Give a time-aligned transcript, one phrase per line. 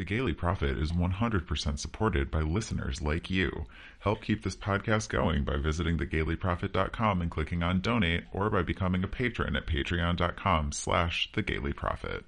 [0.00, 3.66] The Gayly Prophet is 100% supported by listeners like you.
[3.98, 9.04] Help keep this podcast going by visiting thegaylyprophet.com and clicking on donate or by becoming
[9.04, 12.22] a patron at patreon.com slash thegaylyprophet.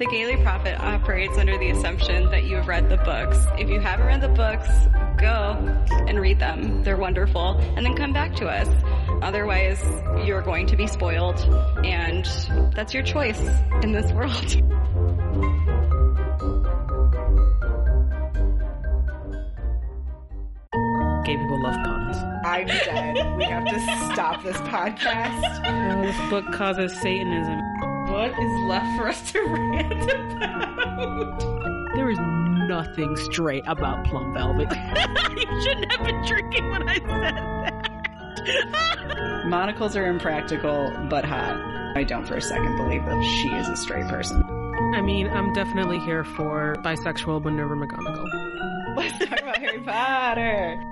[0.00, 3.38] The Gayly Prophet operates under the assumption that you have read the books.
[3.58, 4.66] If you haven't read the books,
[5.20, 5.58] go
[6.08, 6.82] and read them.
[6.82, 7.58] They're wonderful.
[7.76, 8.66] And then come back to us.
[9.22, 9.82] Otherwise,
[10.24, 11.38] you're going to be spoiled.
[11.84, 12.24] And
[12.74, 13.40] that's your choice
[13.82, 14.46] in this world.
[21.24, 22.16] Gay people love puns.
[22.44, 23.36] I'm dead.
[23.36, 23.78] we have to
[24.12, 25.60] stop this podcast.
[25.66, 27.60] Oh, this book causes Satanism.
[28.10, 31.60] What is left for us to rant about?
[31.94, 32.18] There is
[32.68, 34.68] nothing straight about Plum Velvet.
[35.36, 37.69] you shouldn't have been drinking when I said that.
[39.44, 41.56] Monocles are impractical, but hot.
[41.96, 44.42] I don't for a second believe that she is a straight person.
[44.94, 48.96] I mean, I'm definitely here for bisexual Minerva McGonagall.
[48.96, 50.82] Let's talk about Harry Potter.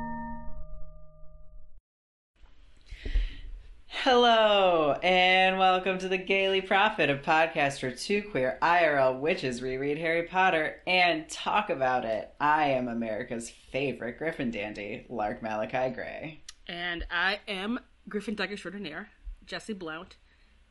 [3.86, 9.98] Hello, and welcome to the Gayly Prophet, a podcast for two queer IRL witches reread
[9.98, 12.32] Harry Potter and talk about it.
[12.40, 16.42] I am America's favorite Griffin dandy, Lark Malachi Gray.
[16.68, 17.80] And I am
[18.10, 19.08] Gryffindor Extraordinaire,
[19.46, 20.16] Jesse Blount,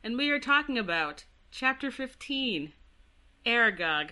[0.04, 2.72] and we are talking about Chapter 15,
[3.44, 4.10] Aragog.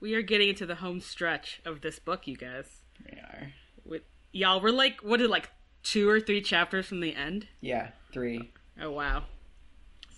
[0.00, 2.66] We are getting into the home stretch of this book, you guys.
[3.04, 3.52] We are.
[3.84, 5.50] With y'all, we're like, what is like
[5.82, 7.48] two or three chapters from the end?
[7.60, 8.52] Yeah, three.
[8.80, 9.24] Oh wow.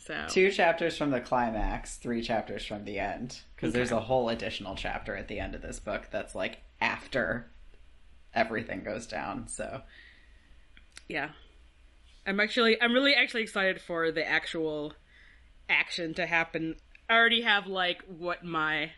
[0.05, 3.41] So Two chapters from the climax, three chapters from the end.
[3.55, 7.51] Because there's a whole additional chapter at the end of this book that's like after
[8.35, 9.47] everything goes down.
[9.49, 9.83] So,
[11.11, 11.31] yeah.
[12.27, 14.95] I'm actually I'm really actually excited for the actual
[15.69, 16.77] action to happen.
[17.09, 18.93] I already have like what my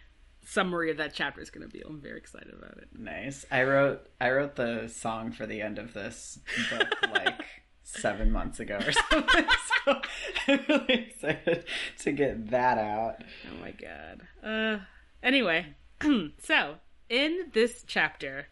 [0.45, 1.83] summary of that chapter is going to be.
[1.83, 2.89] I'm very excited about it.
[2.99, 3.47] Nice.
[3.51, 6.39] I wrote I wrote the song for the end of this
[6.71, 7.41] book like
[7.83, 9.45] seven months ago or something.
[9.87, 10.01] so
[10.49, 11.65] I'm really excited
[12.01, 13.25] to get that out.
[13.51, 14.21] Oh my god.
[14.43, 14.85] Uh
[15.23, 15.75] anyway,
[16.43, 16.77] so
[17.09, 18.49] in this chapter,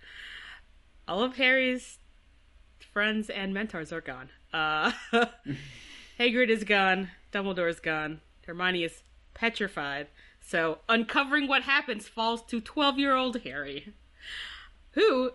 [1.06, 1.98] all of Harry's
[2.92, 4.30] friends and mentors are gone.
[4.52, 4.92] Uh
[6.18, 9.02] Hagrid is gone, Dumbledore is gone, Hermione is
[9.32, 10.08] petrified.
[10.40, 13.94] So, uncovering what happens falls to 12 year old Harry,
[14.92, 15.32] who,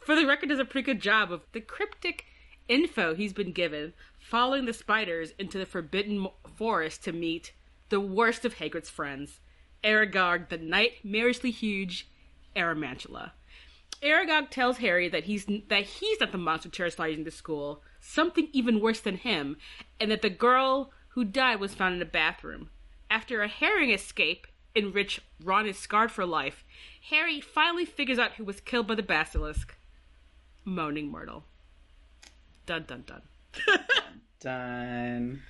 [0.00, 2.24] for the record, does a pretty good job of the cryptic
[2.68, 7.52] info he's been given, following the spiders into the Forbidden Forest to meet
[7.88, 9.40] the worst of Hagrid's friends,
[9.84, 12.08] Aragog, the nightmarishly huge
[12.56, 13.32] Aramantula.
[14.02, 18.80] Aragog tells Harry that he's that he's not the monster terrorizing the school, something even
[18.80, 19.56] worse than him,
[20.00, 22.70] and that the girl who died was found in a bathroom.
[23.10, 26.64] After a herring escape in which Ron is scarred for life,
[27.10, 29.76] Harry finally figures out who was killed by the basilisk.
[30.64, 31.44] Moaning Myrtle.
[32.66, 33.22] Dun dun dun.
[34.40, 35.42] Done.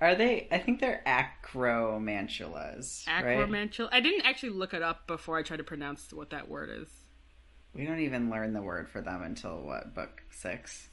[0.00, 0.48] Are they?
[0.50, 3.06] I think they're acromantulas.
[3.06, 3.24] right?
[3.24, 3.88] Acromantula.
[3.92, 6.88] I didn't actually look it up before I tried to pronounce what that word is.
[7.76, 10.88] We don't even learn the word for them until what book six?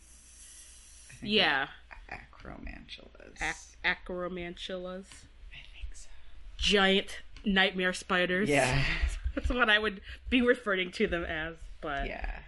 [1.22, 1.68] Yeah.
[2.12, 3.42] Acromantulas.
[3.42, 5.06] Ac- acromantulas.
[5.52, 6.10] I think so.
[6.58, 8.50] Giant nightmare spiders.
[8.50, 8.84] Yeah.
[9.36, 12.40] That's what I would be referring to them as, but Yeah.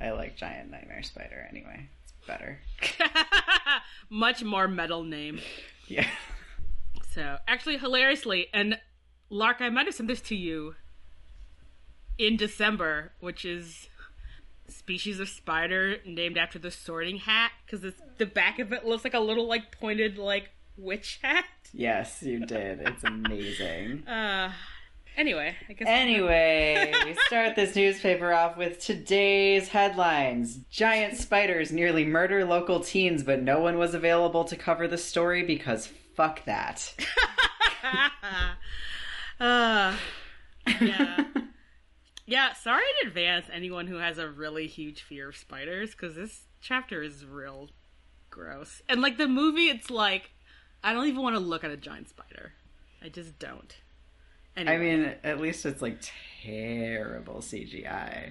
[0.00, 1.88] I like giant nightmare spider anyway.
[2.04, 2.58] It's better.
[4.10, 5.40] much more metal name.
[5.88, 6.06] Yeah.
[7.12, 8.76] So, actually, hilariously, and
[9.30, 10.74] Lark, I might have sent this to you
[12.18, 13.88] in December, which is
[14.68, 19.14] species of spider named after the sorting hat because the back of it looks like
[19.14, 21.44] a little like pointed like witch hat.
[21.72, 22.80] Yes, you did.
[22.80, 24.04] It's amazing.
[24.14, 24.52] Uh,
[25.16, 25.88] anyway, I guess.
[25.88, 30.58] Anyway, we start this newspaper off with today's headlines.
[30.70, 35.42] Giant spiders nearly murder local teens, but no one was available to cover the story
[35.42, 36.94] because fuck that.
[39.40, 39.96] uh,
[40.80, 41.24] yeah.
[42.26, 46.44] Yeah, sorry in advance, anyone who has a really huge fear of spiders, because this
[46.60, 47.68] chapter is real
[48.30, 48.82] gross.
[48.88, 50.30] And like the movie, it's like,
[50.82, 52.52] I don't even want to look at a giant spider.
[53.02, 53.76] I just don't.
[54.56, 55.98] Anyway, I mean, at least it's like
[56.42, 58.30] terrible CGI.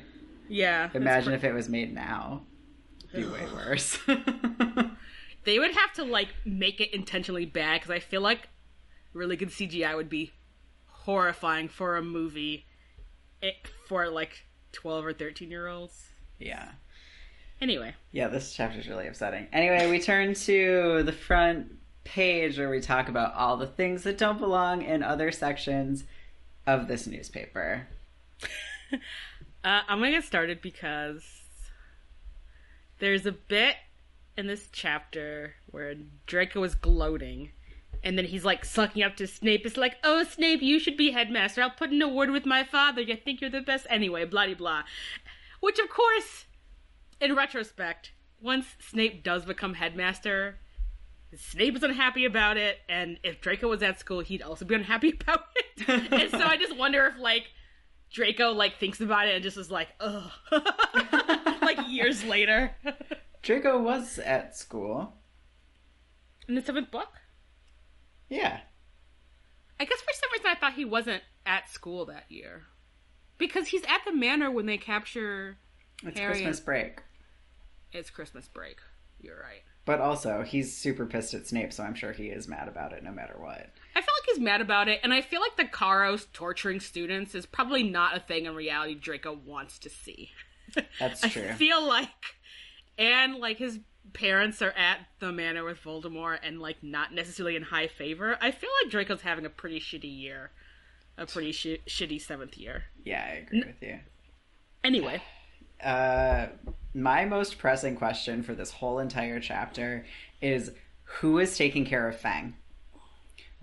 [0.49, 0.89] yeah.
[0.93, 2.43] Imagine if it was made now.
[3.13, 3.99] It'd be way worse.
[5.43, 8.49] they would have to like make it intentionally bad because I feel like
[9.13, 10.31] really good CGI would be
[10.87, 12.65] horrifying for a movie
[13.43, 13.55] it,
[13.93, 16.07] for like twelve or thirteen year olds.
[16.39, 16.69] yeah.
[17.61, 19.47] Anyway, Yeah, this chapter is really upsetting.
[19.53, 21.71] Anyway, we turn to the front
[22.03, 26.03] page where we talk about all the things that don't belong in other sections
[26.67, 27.87] of this newspaper.
[28.93, 28.97] uh,
[29.63, 31.23] I'm gonna get started because
[32.99, 33.75] there's a bit
[34.35, 35.95] in this chapter where
[36.25, 37.51] Draco is gloating,
[38.03, 39.65] and then he's like sucking up to Snape.
[39.65, 41.61] It's like, oh, Snape, you should be headmaster.
[41.61, 43.01] I'll put in a word with my father.
[43.01, 44.83] You think you're the best anyway, blah blah blah.
[45.59, 46.45] Which, of course,
[47.21, 48.11] in retrospect,
[48.41, 50.59] once Snape does become headmaster,
[51.35, 55.17] Snape is unhappy about it, and if Draco was at school, he'd also be unhappy
[55.21, 56.11] about it.
[56.11, 57.45] and so I just wonder if like
[58.11, 60.29] Draco like thinks about it and just is like, ugh,
[61.61, 62.75] like years later.
[63.41, 65.13] Draco was at school.
[66.47, 67.09] In the seventh book,
[68.33, 68.59] Yeah.
[69.79, 72.63] I guess for some reason I thought he wasn't at school that year
[73.37, 75.57] because he's at the manor when they capture.
[76.03, 77.01] It's Harry Christmas and- break.
[77.91, 78.77] It's Christmas break.
[79.19, 79.61] You're right.
[79.85, 83.03] But also, he's super pissed at Snape, so I'm sure he is mad about it
[83.03, 83.69] no matter what.
[83.95, 87.35] I feel like he's mad about it, and I feel like the Carrows torturing students
[87.35, 90.31] is probably not a thing in reality Draco wants to see.
[90.99, 91.49] That's true.
[91.49, 92.07] I feel like,
[92.97, 93.79] and like his
[94.11, 98.37] parents are at the manor with Voldemort and like not necessarily in high favor.
[98.41, 100.51] I feel like Draco's having a pretty shitty year,
[101.17, 102.83] a pretty shi shitty seventh year.
[103.05, 103.99] Yeah, I agree with you.
[104.83, 105.21] Anyway,
[105.81, 106.47] Uh,
[106.93, 110.05] my most pressing question for this whole entire chapter
[110.41, 110.71] is
[111.03, 112.55] who is taking care of Fang?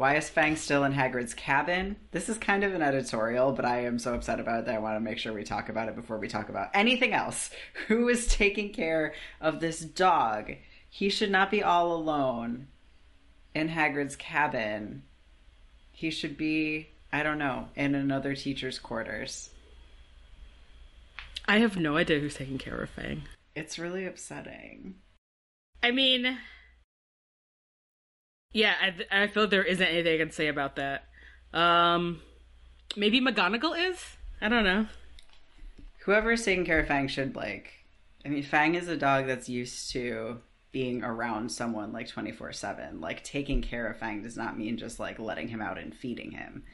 [0.01, 1.97] Why is Fang still in Hagrid's cabin?
[2.11, 4.79] This is kind of an editorial, but I am so upset about it that I
[4.79, 7.51] want to make sure we talk about it before we talk about anything else.
[7.89, 9.13] Who is taking care
[9.43, 10.53] of this dog?
[10.89, 12.69] He should not be all alone
[13.55, 15.03] in Hagrid's cabin.
[15.93, 19.51] He should be, I don't know, in another teacher's quarters.
[21.47, 23.25] I have no idea who's taking care of Fang.
[23.55, 24.95] It's really upsetting.
[25.83, 26.39] I mean,
[28.53, 28.75] yeah,
[29.11, 31.05] I, I feel there isn't anything I can say about that.
[31.53, 32.21] Um,
[32.97, 34.17] maybe McGonagall is.
[34.41, 34.87] I don't know.
[36.05, 37.73] whoever's taking care of Fang should like.
[38.25, 40.41] I mean, Fang is a dog that's used to
[40.73, 43.01] being around someone like twenty four seven.
[43.01, 46.33] Like taking care of Fang does not mean just like letting him out and feeding
[46.33, 46.65] him.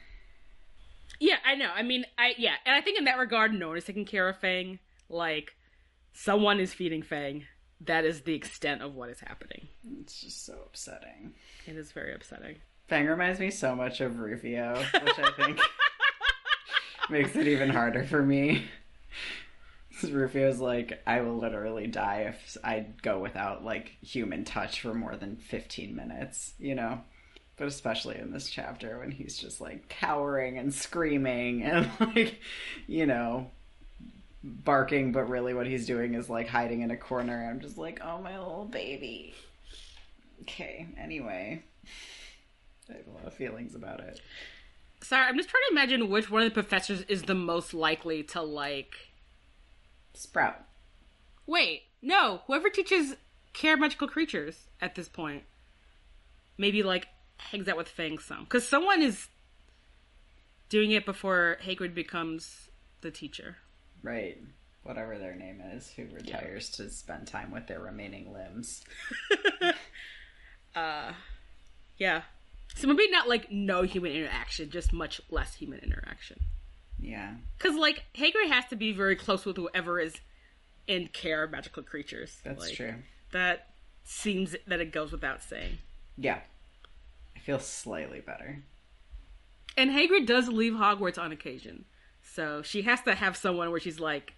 [1.19, 1.71] Yeah, I know.
[1.75, 4.27] I mean, I yeah, and I think in that regard, no one is taking care
[4.29, 4.79] of Fang.
[5.09, 5.55] Like,
[6.13, 7.45] someone is feeding Fang.
[7.81, 9.67] That is the extent of what is happening.
[10.01, 11.33] It's just so upsetting.
[11.65, 12.55] It is very upsetting.
[12.87, 15.59] Fang reminds me so much of Rufio, which I think
[17.09, 18.65] makes it even harder for me.
[20.03, 25.15] Rufio's like, I will literally die if I go without like human touch for more
[25.15, 27.01] than 15 minutes, you know?
[27.57, 32.39] But especially in this chapter when he's just like cowering and screaming and like,
[32.85, 33.49] you know,
[34.47, 37.47] barking, but really what he's doing is like hiding in a corner.
[37.49, 39.33] I'm just like, oh, my little baby.
[40.41, 41.63] Okay, anyway.
[42.89, 44.21] I have a lot of feelings about it.
[45.01, 48.23] Sorry, I'm just trying to imagine which one of the professors is the most likely
[48.23, 48.95] to like.
[50.13, 50.63] Sprout.
[51.45, 52.41] Wait, no.
[52.47, 53.15] Whoever teaches
[53.53, 55.43] care magical creatures at this point,
[56.57, 57.07] maybe like
[57.37, 59.27] hangs out with Fang some, because someone is
[60.69, 62.69] doing it before Hagrid becomes
[63.01, 63.57] the teacher.
[64.07, 64.37] Right.
[64.83, 68.83] Whatever their name is, who retires to spend time with their remaining limbs.
[70.75, 71.11] Uh,
[71.97, 72.21] yeah.
[72.75, 76.37] So maybe not like no human interaction, just much less human interaction.
[76.99, 77.33] Yeah.
[77.57, 80.13] Because like Hagrid has to be very close with whoever is
[80.85, 82.37] in care of magical creatures.
[82.43, 82.93] That's Like, true.
[83.31, 83.69] That
[84.03, 85.79] seems that it goes without saying.
[86.15, 86.41] Yeah.
[87.35, 88.59] I feel slightly better.
[89.75, 91.85] And Hagrid does leave Hogwarts on occasion.
[92.37, 94.35] So she has to have someone where she's like,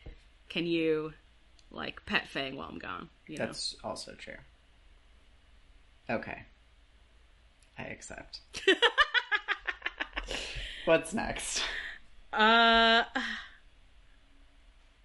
[0.47, 1.11] Can you
[1.69, 3.09] like pet Fang while I'm gone?
[3.27, 3.47] You know?
[3.47, 4.37] That's also true.
[6.09, 6.45] Okay.
[7.77, 8.39] I accept.
[10.85, 11.61] What's next?
[12.31, 13.03] Uh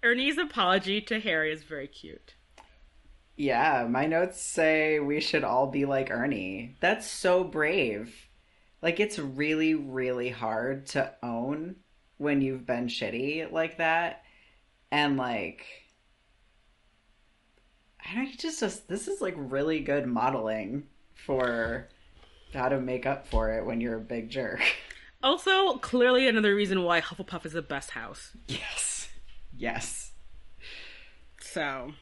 [0.01, 2.35] Ernie's apology to Harry is very cute.
[3.35, 6.77] Yeah, my notes say we should all be like Ernie.
[6.79, 8.29] That's so brave.
[8.81, 11.77] Like, it's really, really hard to own
[12.17, 14.23] when you've been shitty like that.
[14.91, 15.65] And, like,
[17.99, 21.89] I don't just, just, this is like really good modeling for
[22.53, 24.61] how to make up for it when you're a big jerk.
[25.23, 28.37] Also, clearly another reason why Hufflepuff is the best house.
[28.47, 29.09] Yes.
[29.57, 30.11] Yes.
[31.41, 31.93] So,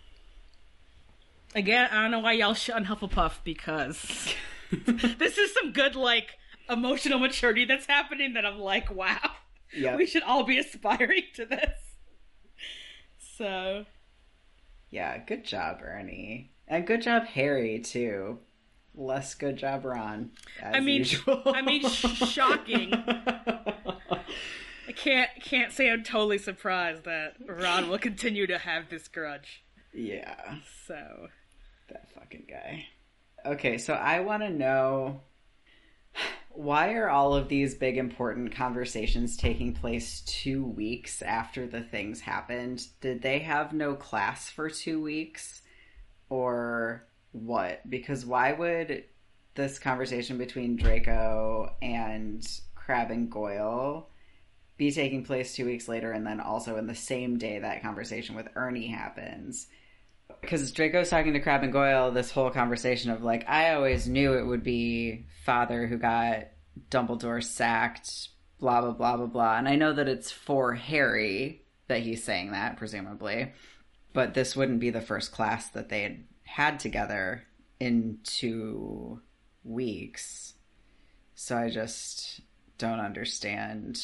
[1.55, 4.34] again, I don't know why y'all shit on Hufflepuff because
[4.72, 6.38] this is some good, like,
[6.70, 9.20] emotional maturity that's happening that I'm like, wow,
[9.75, 9.96] Yeah.
[9.96, 11.80] we should all be aspiring to this.
[13.38, 13.86] So,
[14.92, 16.51] Yeah, good job, Ernie.
[16.68, 18.39] And good job, Harry, too.
[18.96, 20.32] Less good job, Ron.
[20.62, 21.06] As I mean.
[21.27, 22.94] I mean, shocking.
[24.86, 29.63] I can't can't say I'm totally surprised that Ron will continue to have this grudge.
[29.94, 31.27] yeah, So
[31.89, 32.86] that fucking guy.
[33.46, 35.22] Okay, so I want to know
[36.53, 42.22] why are all of these big important conversations taking place two weeks after the things
[42.22, 42.86] happened?
[43.01, 45.63] Did they have no class for two weeks?
[46.29, 47.89] Or what?
[47.89, 49.03] Because why would
[49.55, 54.10] this conversation between Draco and Crabbe and Goyle
[54.77, 58.36] be taking place two weeks later and then also in the same day that conversation
[58.36, 59.67] with Ernie happens?
[60.42, 64.34] Because Draco's talking to Crabbe and Goyle this whole conversation of like, I always knew
[64.34, 66.48] it would be father who got
[66.89, 69.58] Dumbledore sacked, blah blah blah blah blah.
[69.58, 73.51] And I know that it's for Harry that he's saying that, presumably.
[74.13, 77.44] But this wouldn't be the first class that they had had together
[77.80, 79.22] in two
[79.63, 80.53] weeks.
[81.36, 82.42] So I just
[82.77, 84.03] don't understand.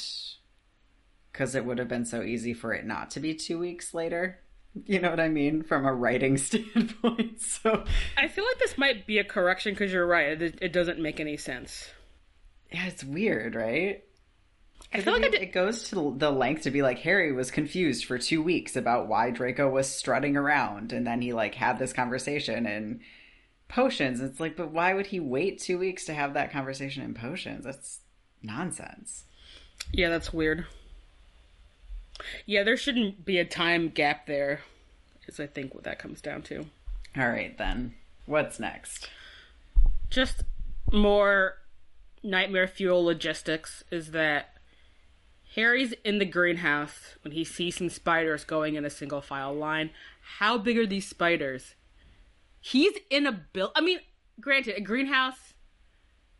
[1.31, 4.39] Because it would have been so easy for it not to be two weeks later.
[4.85, 5.63] You know what I mean?
[5.63, 7.41] From a writing standpoint.
[7.41, 7.83] So,
[8.17, 10.41] I feel like this might be a correction because you're right.
[10.41, 11.89] It, it doesn't make any sense.
[12.71, 14.03] yeah, it's weird, right?
[14.93, 18.05] I feel like it, it goes to the length to be like Harry was confused
[18.05, 21.93] for two weeks about why Draco was strutting around, and then he like had this
[21.93, 23.01] conversation in
[23.67, 24.19] potions.
[24.21, 27.65] It's like, but why would he wait two weeks to have that conversation in potions?
[27.65, 27.99] That's
[28.41, 29.25] nonsense.
[29.91, 30.65] yeah, that's weird.
[32.45, 34.61] Yeah, there shouldn't be a time gap there.
[35.27, 36.65] Is I think what that comes down to.
[37.17, 37.93] All right, then.
[38.25, 39.09] What's next?
[40.09, 40.43] just
[40.91, 41.57] more
[42.23, 44.57] nightmare fuel logistics is that
[45.55, 49.91] Harry's in the greenhouse when he sees some spiders going in a single file line.
[50.37, 51.75] How big are these spiders?
[52.59, 53.71] He's in a build.
[53.75, 53.99] I mean,
[54.39, 55.53] granted, a greenhouse,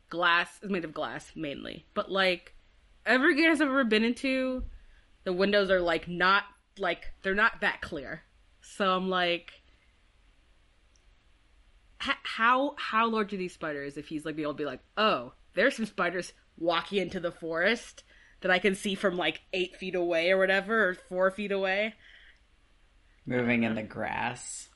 [0.09, 2.53] glass is made of glass mainly, but like
[3.05, 4.63] every greenhouse I've ever been into,
[5.29, 6.43] the windows are like not
[6.79, 8.23] like they're not that clear.
[8.61, 9.51] So I'm like,
[11.99, 13.95] how how large are these spiders?
[13.95, 17.31] If he's like be able to be like, oh, there's some spiders walking into the
[17.31, 18.03] forest
[18.41, 21.93] that I can see from like eight feet away or whatever, or four feet away
[23.27, 24.69] Moving in the grass.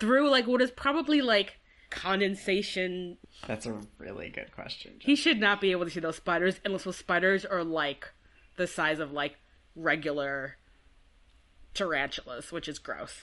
[0.00, 1.54] through like what is probably like
[1.88, 3.16] condensation.
[3.46, 4.96] That's a really good question.
[5.00, 8.12] He should not be able to see those spiders unless those spiders are like
[8.56, 9.36] the size of like
[9.74, 10.56] regular
[11.74, 13.22] tarantulas, which is gross.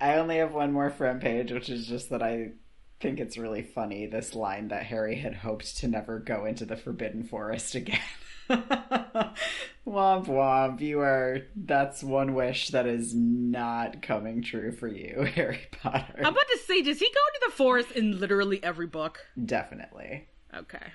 [0.00, 2.52] I only have one more front page, which is just that I
[3.00, 6.76] think it's really funny this line that Harry had hoped to never go into the
[6.76, 8.00] Forbidden Forest again.
[8.50, 11.38] womp womp, you are.
[11.54, 16.14] That's one wish that is not coming true for you, Harry Potter.
[16.18, 19.26] I'm about to say, does he go into the forest in literally every book?
[19.42, 20.28] Definitely.
[20.54, 20.86] Okay.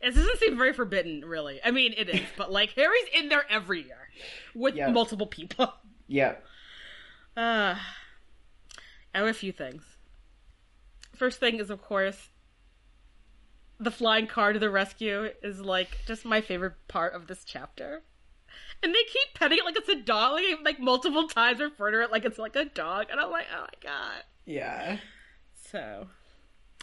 [0.00, 1.60] It doesn't seem very forbidden, really.
[1.64, 4.08] I mean, it is, but like Harry's in there every year
[4.54, 4.90] with Yeah.
[4.90, 5.72] multiple people.
[6.06, 6.36] Yeah.
[7.36, 7.76] Uh,
[9.14, 9.84] I have a few things.
[11.14, 12.30] First thing is, of course,
[13.78, 18.02] the flying car to the rescue is like just my favorite part of this chapter.
[18.82, 22.02] And they keep petting it like it's a dog, like, like multiple times refer to
[22.02, 24.22] it like it's like a dog, and I'm like, oh my god.
[24.46, 24.96] Yeah.
[25.70, 26.08] So,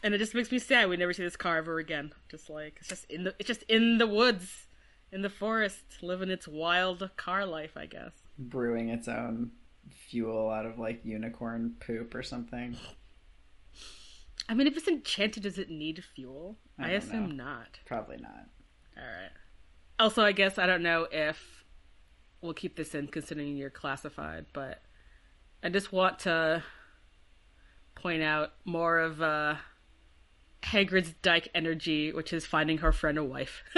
[0.03, 2.13] and it just makes me sad we never see this car ever again.
[2.29, 4.67] Just like it's just in the it's just in the woods,
[5.11, 8.11] in the forest, living its wild car life, I guess.
[8.37, 9.51] Brewing its own
[9.91, 12.75] fuel out of like unicorn poop or something.
[14.49, 16.57] I mean, if it's enchanted, does it need fuel?
[16.79, 17.43] I I, assume know.
[17.45, 17.79] not.
[17.85, 18.45] Probably not.
[18.95, 19.31] All right.
[19.99, 21.65] Also, I guess I don't know if
[22.41, 24.81] we'll keep this in considering you're classified, but
[25.63, 26.63] I just want to
[27.95, 29.55] point out more of uh,
[30.71, 33.63] Hagrid's dyke energy, which is finding her friend a wife.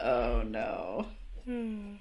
[0.00, 1.06] oh no.
[1.44, 1.94] Hmm.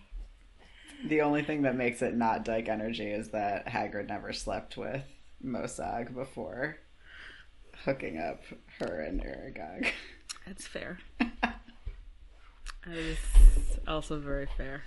[1.05, 5.03] the only thing that makes it not Dyke Energy is that Hagrid never slept with
[5.43, 6.77] Mosag before
[7.85, 8.41] hooking up
[8.79, 9.91] her and Aragog.
[10.45, 10.99] That's fair.
[11.19, 11.59] that
[12.87, 13.17] is
[13.87, 14.83] also very fair.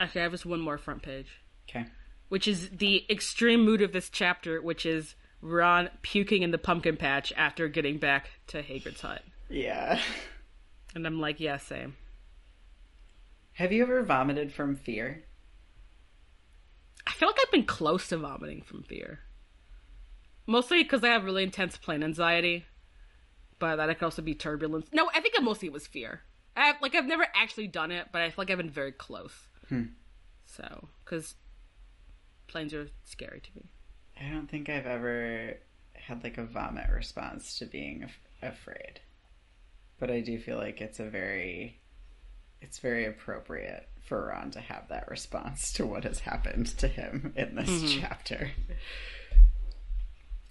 [0.00, 1.28] Actually, I have just one more front page,
[1.74, 1.86] Okay.
[2.28, 6.96] which is the extreme mood of this chapter, which is Ron puking in the pumpkin
[6.96, 9.22] patch after getting back to Hagrid's hut.
[9.48, 10.00] Yeah.
[10.94, 11.96] And I'm like, yeah, same.
[13.54, 15.24] Have you ever vomited from fear?
[17.06, 19.20] I feel like I've been close to vomiting from fear.
[20.46, 22.64] Mostly because I have really intense plane anxiety.
[23.58, 24.86] but that it could also be turbulence.
[24.92, 26.20] No, I think mostly it was fear.
[26.56, 29.32] I like I've never actually done it, but I feel like I've been very close.
[29.68, 29.84] Hmm.
[30.46, 31.34] So, because
[32.46, 33.70] planes are scary to me.
[34.20, 35.54] I don't think I've ever
[35.94, 39.00] had like a vomit response to being af- afraid.
[39.98, 41.80] But I do feel like it's a very
[42.60, 47.32] it's very appropriate for Ron to have that response to what has happened to him
[47.36, 48.00] in this mm-hmm.
[48.00, 48.52] chapter.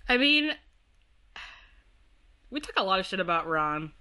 [0.08, 0.52] I mean,
[2.50, 3.94] we talk a lot of shit about Ron.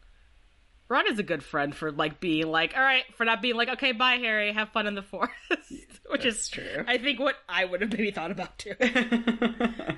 [0.92, 3.70] Ron is a good friend for like being like, all right, for not being like,
[3.70, 5.32] okay, bye, Harry, have fun in the forest,
[6.11, 6.84] which is true.
[6.87, 8.75] I think what I would have maybe thought about too.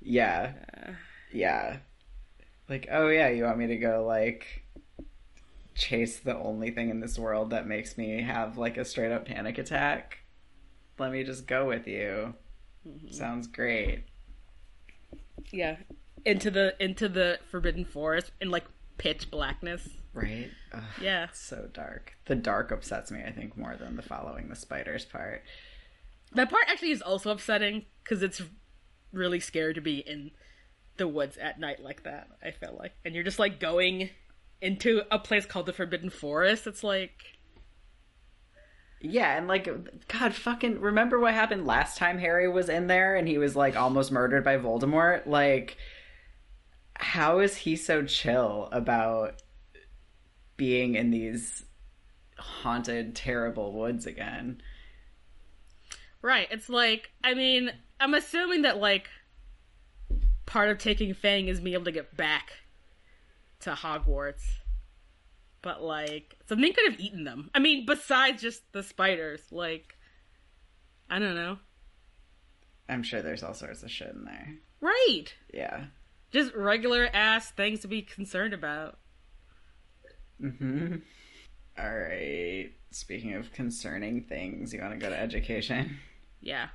[0.00, 0.54] yeah.
[1.30, 1.76] Yeah.
[2.70, 4.64] Like, oh yeah, you want me to go like
[5.74, 9.26] chase the only thing in this world that makes me have like a straight up
[9.26, 10.20] panic attack?
[10.98, 12.32] Let me just go with you.
[12.88, 13.12] Mm-hmm.
[13.12, 14.04] Sounds great.
[15.52, 15.76] yeah,
[16.24, 18.64] into the into the forbidden forest and like
[18.98, 19.88] pitch blackness.
[20.12, 20.50] Right?
[20.72, 22.14] Ugh, Yeah, so dark.
[22.26, 25.42] The dark upsets me, I think, more than the following the spiders part.
[26.34, 28.42] that part actually is also upsetting because it's
[29.12, 30.32] really scary to be in
[30.96, 32.28] the woods at night like that.
[32.42, 34.10] I feel like, and you're just like going
[34.60, 36.66] into a place called the Forbidden Forest.
[36.66, 37.12] It's like.
[39.00, 39.68] Yeah, and like,
[40.08, 43.76] God, fucking remember what happened last time Harry was in there and he was like
[43.76, 45.24] almost murdered by Voldemort?
[45.26, 45.76] Like,
[46.98, 49.42] how is he so chill about
[50.56, 51.64] being in these
[52.36, 54.60] haunted, terrible woods again?
[56.20, 56.48] Right.
[56.50, 59.08] It's like, I mean, I'm assuming that, like,
[60.46, 62.52] part of taking Fang is being able to get back
[63.60, 64.42] to Hogwarts.
[65.62, 67.50] But, like, something could have eaten them.
[67.54, 69.42] I mean, besides just the spiders.
[69.52, 69.96] Like,
[71.08, 71.58] I don't know.
[72.88, 74.54] I'm sure there's all sorts of shit in there.
[74.80, 75.26] Right.
[75.52, 75.84] Yeah.
[76.30, 78.98] Just regular ass things to be concerned about.
[80.42, 80.96] Mm-hmm.
[81.78, 82.70] All right.
[82.90, 85.98] Speaking of concerning things, you want to go to education?
[86.42, 86.68] Yeah.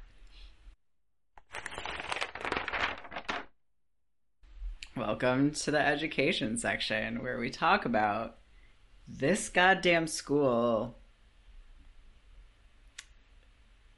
[4.98, 8.37] Welcome to the education section where we talk about
[9.07, 10.98] this goddamn school.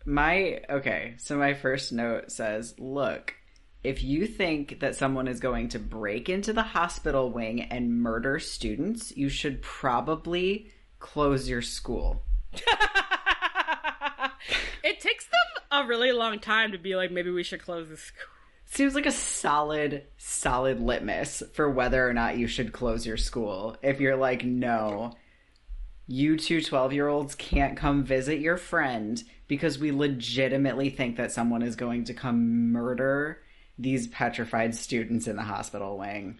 [0.06, 3.34] My, okay, so my first note says, look,
[3.86, 8.40] if you think that someone is going to break into the hospital wing and murder
[8.40, 12.24] students, you should probably close your school.
[14.84, 15.40] it takes them
[15.72, 18.24] a really long time to be like, maybe we should close the school.
[18.66, 23.78] Seems like a solid, solid litmus for whether or not you should close your school.
[23.84, 25.14] If you're like, no,
[26.08, 31.32] you two 12 year olds can't come visit your friend because we legitimately think that
[31.32, 33.42] someone is going to come murder
[33.78, 36.40] these petrified students in the hospital wing.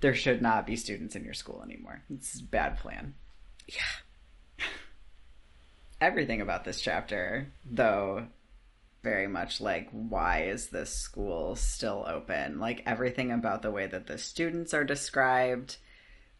[0.00, 2.02] There should not be students in your school anymore.
[2.08, 3.14] It's a bad plan.
[3.68, 4.64] Yeah.
[6.00, 8.26] Everything about this chapter, though,
[9.02, 14.06] very much like why is this school still open like everything about the way that
[14.06, 15.78] the students are described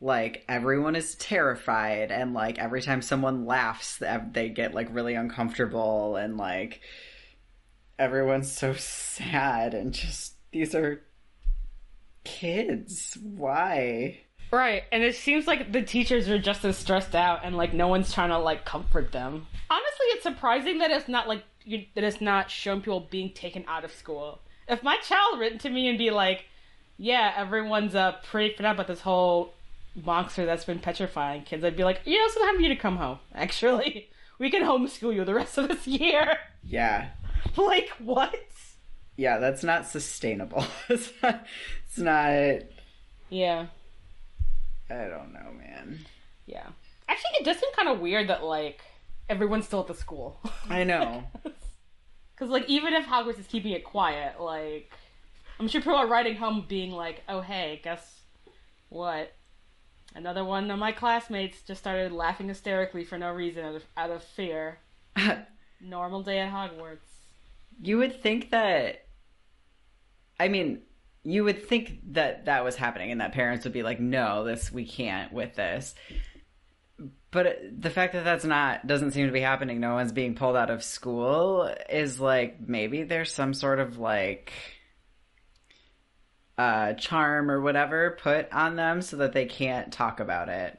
[0.00, 4.00] like everyone is terrified and like every time someone laughs
[4.32, 6.80] they get like really uncomfortable and like
[8.00, 11.02] everyone's so sad and just these are
[12.24, 14.18] kids why
[14.52, 17.86] Right, and it seems like the teachers are just as stressed out, and like no
[17.86, 19.46] one's trying to like comfort them.
[19.70, 23.64] Honestly, it's surprising that it's not like you, that it's not showing people being taken
[23.68, 24.40] out of school.
[24.66, 26.46] If my child written to me and be like,
[26.96, 29.54] "Yeah, everyone's uh pretty freaked out about this whole
[29.94, 32.76] monster that's been petrifying kids," I'd be like, "You know, it's time for you to
[32.76, 33.20] come home.
[33.32, 34.10] Actually,
[34.40, 37.10] we can homeschool you the rest of this year." yeah
[37.56, 38.34] like what?
[39.16, 41.46] yeah that's not sustainable it's not,
[41.86, 42.62] it's not
[43.28, 43.66] Yeah.
[44.88, 45.98] i don't know man
[46.46, 46.66] Yeah.
[47.08, 48.80] Actually, it does seem kind of weird that like
[49.28, 50.40] everyone's still at the school.
[50.68, 51.24] i know
[52.34, 54.90] Because like even if Hogwarts is keeping it quiet, like
[55.58, 58.22] I'm sure people are writing home being like, "Oh hey, guess
[58.88, 59.34] what?
[60.14, 64.10] Another one of my classmates just started laughing hysterically for no reason out of, out
[64.10, 64.78] of fear.
[65.82, 67.19] Normal day at Hogwarts."
[67.80, 69.06] You would think that.
[70.38, 70.82] I mean,
[71.22, 74.72] you would think that that was happening and that parents would be like, no, this,
[74.72, 75.94] we can't with this.
[77.30, 80.56] But the fact that that's not, doesn't seem to be happening, no one's being pulled
[80.56, 84.52] out of school, is like, maybe there's some sort of like.
[86.58, 90.78] Uh, charm or whatever put on them so that they can't talk about it.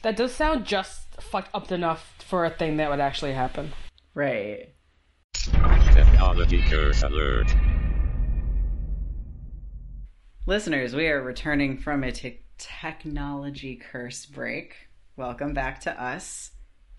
[0.00, 3.72] That does sound just fucked up enough for a thing that would actually happen.
[4.14, 4.73] Right.
[5.92, 7.54] Technology curse alert.
[10.46, 14.74] Listeners, we are returning from a te- technology curse break.
[15.16, 16.50] Welcome back to us.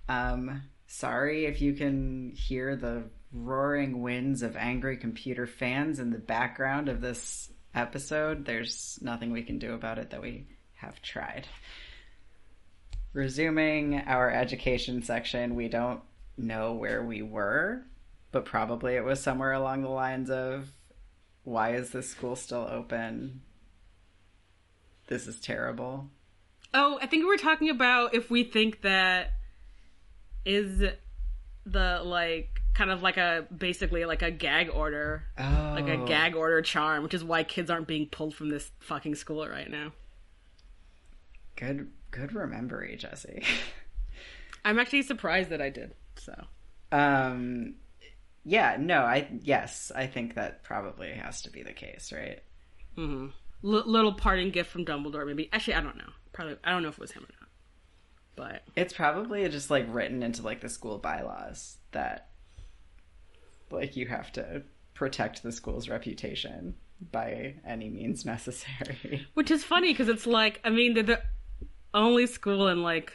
[0.08, 6.20] Um, sorry if you can hear the roaring winds of angry computer fans in the
[6.20, 8.46] background of this episode.
[8.46, 10.46] There's nothing we can do about it that we
[10.76, 11.48] have tried.
[13.12, 16.02] Resuming our education section, we don't
[16.38, 17.86] know where we were,
[18.36, 20.68] but probably it was somewhere along the lines of
[21.46, 23.40] why is this school still open?
[25.08, 26.10] This is terrible.
[26.74, 29.32] Oh, I think we were talking about if we think that
[30.44, 30.84] is
[31.66, 36.36] the like kind of like a basically like a gag order, Oh, like a gag
[36.36, 39.94] order charm, which is why kids aren't being pulled from this fucking school right now.
[41.56, 43.44] Good, good remembering, Jesse.
[44.66, 45.94] I'm actually surprised that I did.
[46.18, 46.34] So
[46.92, 47.76] um,
[48.46, 52.42] yeah, no, I yes, I think that probably has to be the case, right?
[52.98, 53.28] Mm-hmm.
[53.68, 55.50] L- little parting gift from Dumbledore, maybe.
[55.52, 56.10] Actually, I don't know.
[56.32, 57.50] Probably, I don't know if it was him or not.
[58.36, 62.30] But It's probably just like written into like the school bylaws that
[63.72, 64.62] like you have to
[64.94, 66.76] protect the school's reputation
[67.12, 69.28] by any means necessary.
[69.34, 71.22] which is funny because it's like, I mean, they're the
[71.94, 73.14] only school in like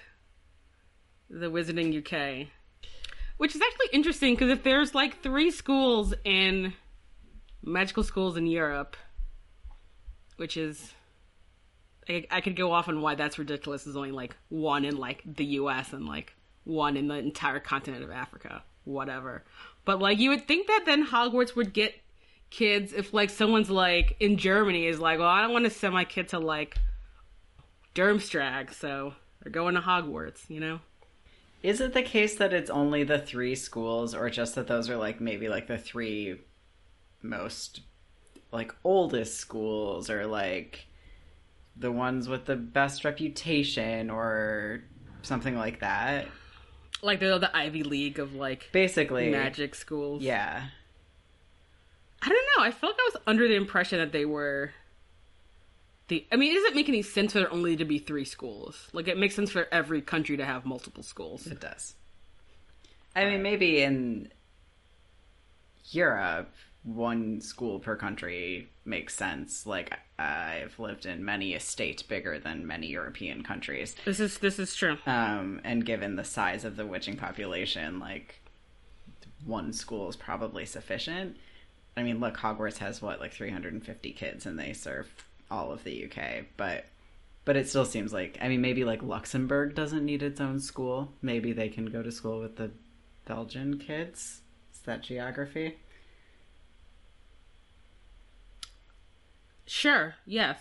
[1.28, 2.48] the Wizarding UK,
[3.40, 6.74] which is actually interesting because if there's like three schools in
[7.62, 8.98] magical schools in Europe,
[10.37, 10.92] which is.
[12.07, 13.85] I, I could go off on why that's ridiculous.
[13.85, 15.94] There's only like one in like the U.S.
[15.94, 19.42] and like one in the entire continent of Africa, whatever.
[19.87, 21.94] But like you would think that then Hogwarts would get
[22.50, 25.94] kids if like someone's like in Germany is like, well, I don't want to send
[25.94, 26.76] my kid to like
[27.94, 30.81] Durmstrang, so they're going to Hogwarts, you know?
[31.62, 34.96] Is it the case that it's only the three schools, or just that those are
[34.96, 36.40] like maybe like the three
[37.23, 37.83] most
[38.53, 40.87] like oldest schools, or like
[41.77, 44.85] the ones with the best reputation, or
[45.23, 46.27] something like that?
[47.03, 50.23] Like they're the Ivy League of like Basically, magic schools.
[50.23, 50.66] Yeah,
[52.23, 52.64] I don't know.
[52.64, 54.73] I felt like I was under the impression that they were
[56.11, 56.27] the.
[56.31, 58.88] I mean, it doesn't make any sense for there only to be three schools.
[58.92, 61.46] Like it makes sense for every country to have multiple schools.
[61.46, 61.94] it does.
[63.16, 64.31] I mean, maybe in
[65.87, 69.66] Europe, one school per country makes sense.
[69.66, 73.96] Like I've lived in many a state bigger than many European countries.
[74.05, 74.99] This is this is true.
[75.07, 78.40] Um, and given the size of the witching population, like
[79.44, 81.37] one school is probably sufficient.
[81.96, 85.12] I mean, look, Hogwarts has what like 350 kids, and they serve
[85.50, 86.86] all of the UK, but
[87.44, 91.12] but it still seems like I mean, maybe like Luxembourg doesn't need its own school.
[91.22, 92.70] Maybe they can go to school with the
[93.26, 94.42] Belgian kids.
[94.72, 95.78] Is that geography?
[99.66, 100.14] Sure.
[100.26, 100.58] Yes.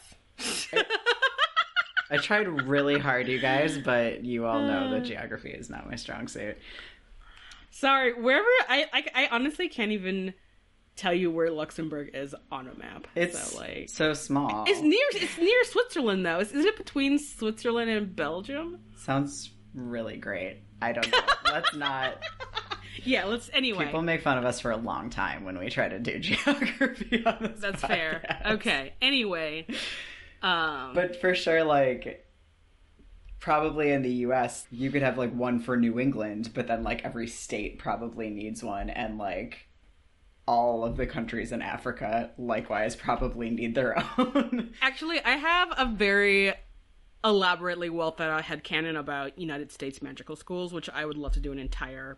[2.11, 5.05] I tried really hard, you guys, but you all know that uh.
[5.05, 6.57] geography is not my strong suit.
[7.71, 8.13] Sorry.
[8.13, 10.33] Wherever I, I I honestly can't even
[10.99, 13.07] tell you where Luxembourg is on a map.
[13.15, 14.65] It's so, like so small.
[14.67, 16.39] it's near it's near Switzerland though.
[16.39, 18.79] Is, is it between Switzerland and Belgium?
[18.97, 20.57] Sounds really great.
[20.81, 21.19] I don't know.
[21.45, 22.21] Let's not.
[23.03, 23.25] Yeah.
[23.25, 23.85] Let's anyway.
[23.85, 27.23] People make fun of us for a long time when we try to do geography
[27.25, 27.59] on this.
[27.59, 28.41] That's fair.
[28.45, 28.93] Okay.
[29.01, 29.67] Anyway.
[30.41, 30.91] Um.
[30.93, 32.25] But for sure, like,
[33.39, 37.05] probably in the US, you could have like one for New England, but then like
[37.05, 39.68] every state probably needs one, and like
[40.49, 44.71] all of the countries in Africa likewise probably need their own.
[44.81, 46.53] Actually, I have a very
[47.23, 51.39] elaborately well thought out headcanon about United States magical schools, which I would love to
[51.39, 52.17] do an entire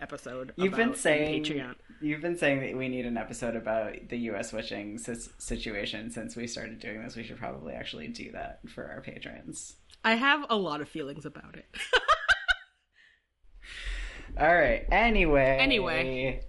[0.00, 1.76] episode You've been saying Patreon.
[2.00, 4.52] you've been saying that we need an episode about the U.S.
[4.52, 7.14] witching situation since we started doing this.
[7.14, 9.76] We should probably actually do that for our patrons.
[10.04, 11.66] I have a lot of feelings about it.
[14.40, 14.84] All right.
[14.90, 15.58] Anyway.
[15.60, 16.42] Anyway.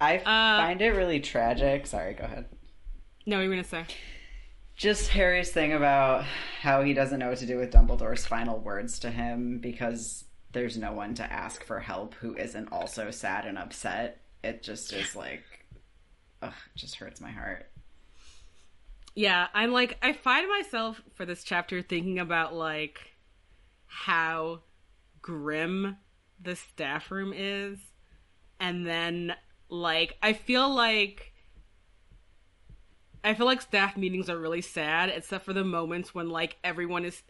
[0.00, 1.86] I Uh, find it really tragic.
[1.86, 2.14] Sorry.
[2.14, 2.46] Go ahead.
[3.26, 3.84] no, what were you gonna say?
[4.76, 6.24] Just Harry's thing about
[6.62, 10.78] how he doesn't know what to do with Dumbledore's final words to him because there's
[10.78, 14.22] no one to ask for help who isn't also sad and upset.
[14.42, 15.44] It just is like,
[16.40, 17.70] ugh, it just hurts my heart.
[19.14, 23.00] Yeah, I'm like I find myself for this chapter thinking about like
[23.86, 24.60] how
[25.20, 25.98] grim
[26.40, 27.78] the staff room is
[28.58, 29.34] and then
[29.70, 31.32] like I feel like
[33.22, 37.04] I feel like staff meetings are really sad except for the moments when like everyone
[37.04, 37.22] is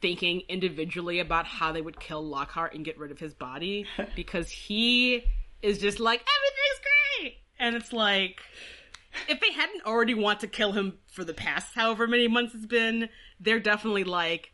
[0.00, 4.50] thinking individually about how they would kill Lockhart and get rid of his body because
[4.50, 5.24] he
[5.62, 6.80] is just like everything's
[7.22, 7.36] great!
[7.58, 8.40] And it's like
[9.28, 12.66] if they hadn't already want to kill him for the past however many months it's
[12.66, 13.08] been,
[13.40, 14.52] they're definitely like,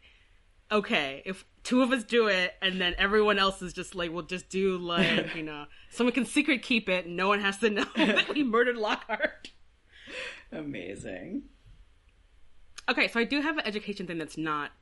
[0.71, 4.23] okay, if two of us do it, and then everyone else is just like, we'll
[4.23, 7.71] just do like, you know, someone can secret keep it, and no one has to
[7.71, 9.51] know that we murdered Lockhart.
[10.51, 11.45] Amazing.
[12.89, 14.73] Okay, so I do have an education thing that's not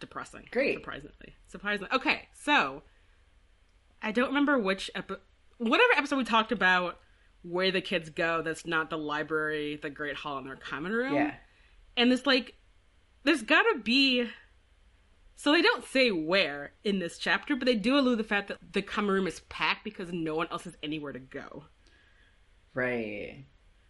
[0.00, 0.48] depressing.
[0.50, 0.74] Great.
[0.74, 1.34] Surprisingly.
[1.46, 1.90] Surprisingly.
[1.92, 2.82] Okay, so
[4.00, 5.20] I don't remember which episode,
[5.58, 6.98] whatever episode we talked about
[7.42, 11.14] where the kids go that's not the library, the great hall, and their common room.
[11.14, 11.34] Yeah.
[11.96, 12.54] And it's like
[13.24, 14.28] there's gotta be
[15.36, 18.48] so they don't say where in this chapter, but they do allude to the fact
[18.48, 21.64] that the common room is packed because no one else has anywhere to go.
[22.74, 23.44] Right.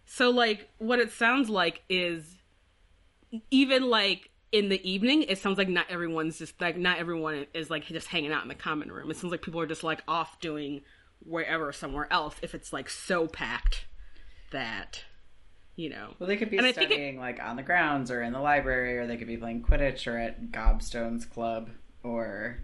[0.07, 2.37] So like what it sounds like is
[3.51, 7.71] even like in the evening, it sounds like not everyone's just like not everyone is
[7.71, 9.11] like just hanging out in the common room.
[9.11, 10.83] It sounds like people are just like off doing
[11.21, 13.87] wherever somewhere else if it's like so packed
[14.51, 15.05] that
[15.77, 16.15] you know.
[16.19, 18.41] Well, they could be And think it- studying like on the grounds or in the
[18.41, 21.71] library, or they could be playing Quidditch or at Gobstone's club,
[22.03, 22.59] or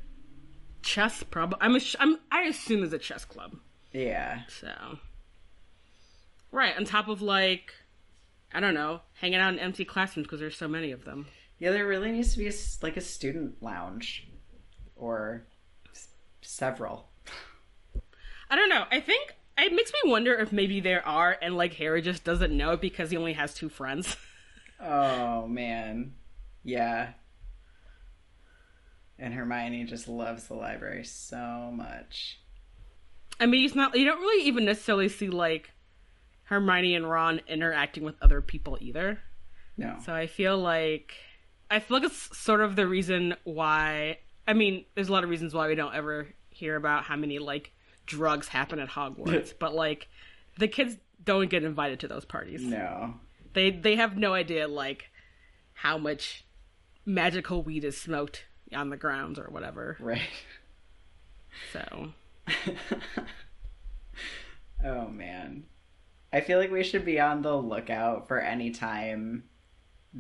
[0.83, 3.57] chess probably I'm, a, I'm I assume there's a chess club.
[3.93, 4.99] yeah, So
[6.51, 7.75] Right, on top of like
[8.53, 11.27] I don't know, hanging out in empty classrooms because there's so many of them.
[11.59, 11.71] yeah.
[11.73, 14.27] There really needs to be a like a student lounge,
[14.97, 15.45] or
[15.93, 16.09] s-
[16.41, 17.09] several.
[18.51, 18.85] I don't know.
[18.91, 22.57] I think it makes me wonder if maybe there are, and like Harry just doesn't
[22.57, 24.17] know it because he only has two friends.
[24.81, 26.15] Oh man,
[26.63, 27.15] yeah.
[29.19, 32.39] And Hermione just loves the library so much.
[33.41, 33.97] I mean, he's not.
[33.99, 35.71] You don't really even necessarily see like
[36.45, 39.19] Hermione and Ron interacting with other people either.
[39.77, 41.15] No, So I feel like
[41.71, 44.19] I feel like it's sort of the reason why.
[44.47, 47.39] I mean, there's a lot of reasons why we don't ever hear about how many
[47.41, 47.73] like
[48.09, 50.09] drugs happen at Hogwarts, but like
[50.59, 52.63] the kids don't get invited to those parties.
[52.63, 53.15] no.
[53.55, 55.11] They they have no idea like
[55.73, 56.45] how much
[57.07, 58.45] magical weed is smoked
[58.75, 59.97] on the grounds or whatever.
[60.01, 60.21] Right.
[61.73, 62.13] So
[64.85, 65.65] Oh man.
[66.33, 69.45] I feel like we should be on the lookout for any time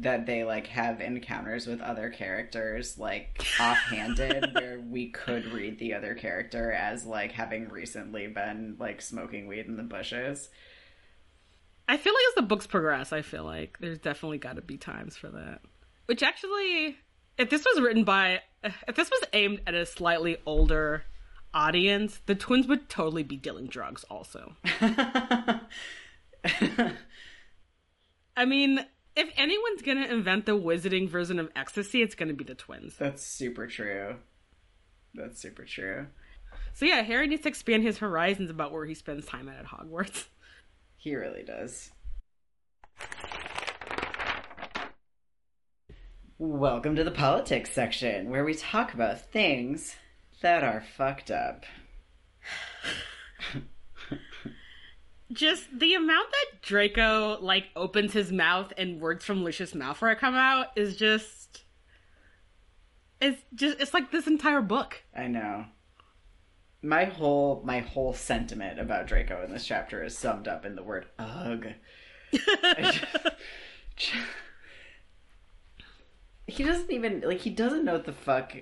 [0.00, 5.94] that they like have encounters with other characters like offhanded where we could read the
[5.94, 10.50] other character as like having recently been like smoking weed in the bushes.
[11.88, 14.76] I feel like as the books progress, I feel like there's definitely got to be
[14.76, 15.62] times for that.
[16.06, 16.96] Which actually,
[17.36, 21.04] if this was written by, if this was aimed at a slightly older
[21.52, 24.04] audience, the twins would totally be dealing drugs.
[24.10, 24.54] Also,
[28.36, 28.84] I mean,
[29.18, 32.96] if anyone's gonna invent the wizarding version of ecstasy, it's gonna be the twins.
[32.96, 34.14] That's super true.
[35.12, 36.06] That's super true.
[36.72, 39.66] So yeah, Harry needs to expand his horizons about where he spends time at at
[39.66, 40.26] Hogwarts.
[41.00, 41.92] He really does.
[46.38, 49.94] Welcome to the politics section, where we talk about things
[50.42, 51.64] that are fucked up.
[55.32, 60.34] Just the amount that Draco like opens his mouth and words from Lucius Malfoy come
[60.34, 61.64] out is just
[63.20, 65.02] it's just it's like this entire book.
[65.14, 65.66] I know.
[66.82, 70.82] My whole my whole sentiment about Draco in this chapter is summed up in the
[70.82, 71.66] word ugh.
[72.32, 73.00] I
[73.96, 74.16] just-
[76.46, 78.54] he doesn't even like he doesn't know what the fuck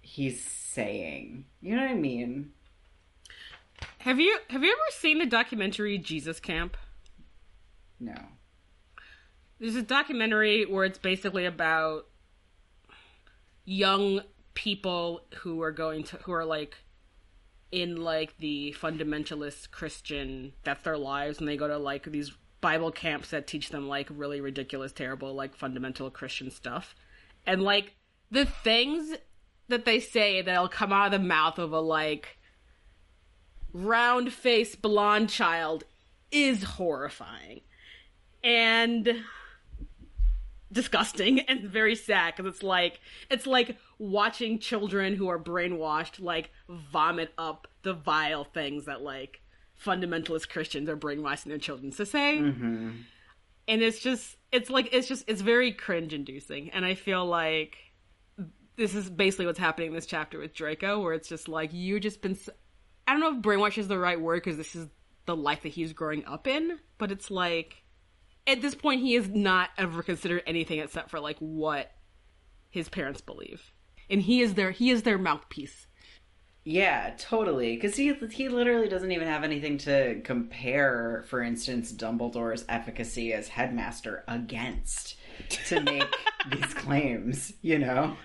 [0.00, 1.44] he's saying.
[1.60, 2.52] You know what I mean?
[4.02, 6.76] Have you have you ever seen the documentary Jesus Camp?
[8.00, 8.16] No.
[9.60, 12.08] There's a documentary where it's basically about
[13.64, 14.22] young
[14.54, 16.78] people who are going to who are like
[17.70, 22.90] in like the fundamentalist Christian that's their lives and they go to like these Bible
[22.90, 26.96] camps that teach them like really ridiculous, terrible, like fundamental Christian stuff.
[27.46, 27.94] And like
[28.32, 29.14] the things
[29.68, 32.38] that they say that'll come out of the mouth of a like
[33.72, 35.84] round faced blonde child
[36.30, 37.60] is horrifying.
[38.44, 39.24] And
[40.72, 46.50] disgusting and very sad because it's like it's like watching children who are brainwashed like
[46.68, 49.40] vomit up the vile things that like
[49.84, 52.38] fundamentalist Christians are brainwashing their children to say.
[52.38, 52.90] Mm-hmm.
[53.68, 57.76] And it's just it's like it's just it's very cringe inducing and I feel like
[58.76, 62.00] this is basically what's happening in this chapter with Draco where it's just like you
[62.00, 62.36] just been
[63.12, 64.88] I don't know if brainwash is the right word because this is
[65.26, 67.82] the life that he's growing up in, but it's like
[68.46, 71.92] at this point he is not ever considered anything except for like what
[72.70, 73.70] his parents believe
[74.08, 75.86] and he is their he is their mouthpiece
[76.64, 77.74] Yeah, totally.
[77.76, 83.48] Because he he literally doesn't even have anything to compare, for instance, Dumbledore's efficacy as
[83.48, 85.16] headmaster against
[85.66, 86.08] to make
[86.50, 87.52] these claims.
[87.60, 88.16] You know,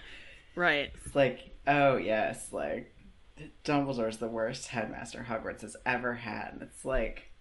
[0.55, 0.91] Right.
[1.03, 2.93] it's like, oh yes, like
[3.63, 6.49] Dumbledore's the worst headmaster Hogwarts has ever had.
[6.53, 7.31] And it's like,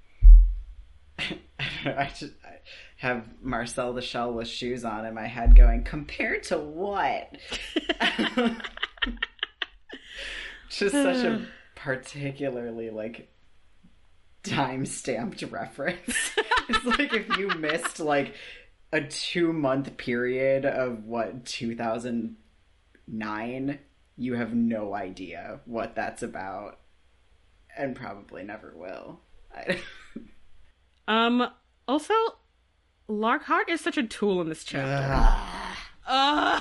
[1.18, 1.38] I
[1.84, 1.98] don't.
[1.98, 2.58] I just I
[2.96, 7.36] have Marcel the Shell with shoes on in my head, going compared to what?
[10.70, 13.28] just such a particularly like
[14.42, 15.98] time stamped reference.
[16.68, 18.34] it's like if you missed like
[18.92, 23.78] a two month period of what 2009,
[24.16, 26.78] you have no idea what that's about,
[27.76, 29.20] and probably never will.
[31.08, 31.48] Um.
[31.86, 32.14] Also,
[33.06, 35.14] Lockhart is such a tool in this chapter.
[36.04, 36.60] Uh,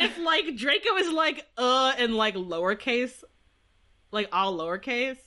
[0.00, 3.24] if like Draco is like uh in like lowercase,
[4.12, 5.18] like all lowercase,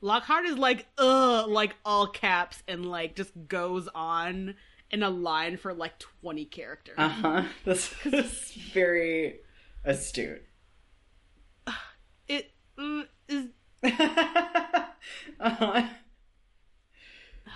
[0.00, 4.56] Lockhart is like uh like all caps and like just goes on
[4.90, 6.96] in a line for like twenty characters.
[6.98, 7.42] Uh huh.
[7.64, 9.40] This is very
[9.84, 10.42] astute.
[12.28, 13.46] It uh, is
[13.82, 14.84] uh-huh.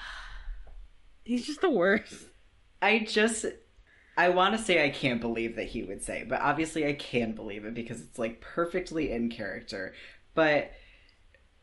[1.25, 2.15] he's just the worst.
[2.81, 3.45] I just
[4.17, 7.33] I want to say I can't believe that he would say, but obviously I can
[7.33, 9.95] believe it because it's like perfectly in character.
[10.35, 10.73] But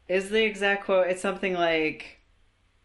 [0.08, 1.08] is the exact quote?
[1.08, 2.20] It's something like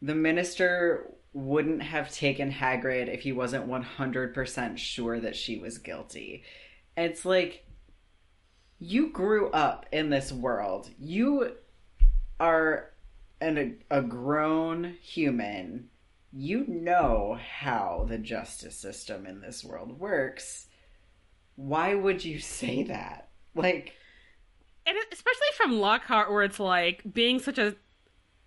[0.03, 6.45] the minister wouldn't have taken Hagrid if he wasn't 100% sure that she was guilty.
[6.97, 7.67] It's like
[8.79, 10.89] you grew up in this world.
[10.99, 11.57] You
[12.41, 12.91] are
[13.41, 15.91] an, a grown human
[16.37, 20.67] you know how the justice system in this world works.
[21.55, 23.29] Why would you say that?
[23.55, 23.95] Like,
[24.85, 27.77] and especially from Lockhart, where it's like being such a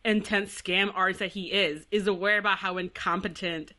[0.08, 3.74] intense scam artist that he is, is aware about how incompetent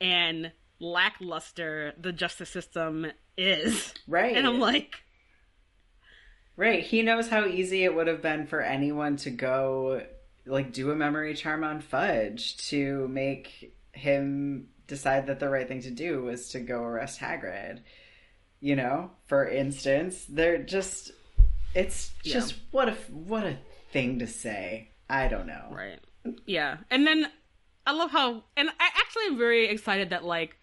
[0.00, 3.92] and lackluster the justice system is.
[4.06, 4.36] right.
[4.36, 4.94] And I'm like,
[6.56, 6.82] right.
[6.82, 10.02] He knows how easy it would have been for anyone to go,
[10.46, 15.80] like, do a memory charm on Fudge to make him decide that the right thing
[15.82, 17.80] to do was to go arrest Hagrid.
[18.60, 21.12] You know, for instance, they're just.
[21.74, 22.34] It's Yeah.
[22.34, 23.58] just what a what a
[23.90, 24.90] thing to say.
[25.08, 25.68] I don't know.
[25.70, 26.00] right,
[26.46, 26.78] yeah.
[26.90, 27.26] And then
[27.86, 30.56] I love how, and I actually am very excited that like,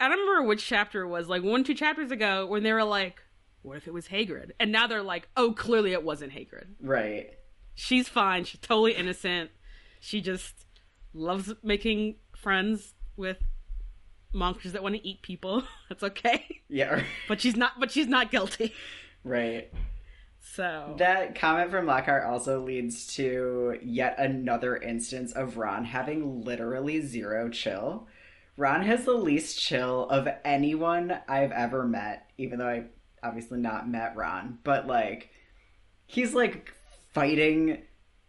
[0.00, 2.84] I don't remember which chapter it was, like one two chapters ago, when they were
[2.84, 3.20] like,
[3.62, 7.30] "What if it was Hagrid?" And now they're like, "Oh, clearly it wasn't Hagrid." Right.
[7.74, 8.44] she's fine.
[8.44, 9.50] She's totally innocent.
[10.00, 10.66] She just
[11.12, 13.38] loves making friends with
[14.32, 15.64] monsters that want to eat people.
[15.88, 16.60] That's okay.
[16.68, 17.02] Yeah.
[17.26, 17.80] But she's not.
[17.80, 18.72] But she's not guilty.
[19.24, 19.72] right.
[20.40, 27.00] So That comment from Lockhart also leads to yet another instance of Ron having literally
[27.00, 28.08] zero chill.
[28.56, 32.88] Ron has the least chill of anyone I've ever met, even though I've
[33.22, 35.30] obviously not met Ron, but like,
[36.06, 36.72] he's like
[37.12, 37.82] fighting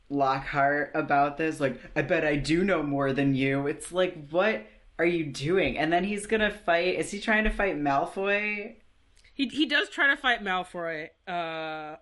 [0.10, 1.60] Lockhart about this.
[1.60, 3.68] Like, I bet I do know more than you.
[3.68, 4.68] It's like, what
[5.00, 5.78] are you doing?
[5.78, 7.00] And then he's gonna fight.
[7.00, 8.76] Is he trying to fight Malfoy?
[9.40, 11.08] He he does try to fight Malfoy.
[11.28, 11.96] Uh,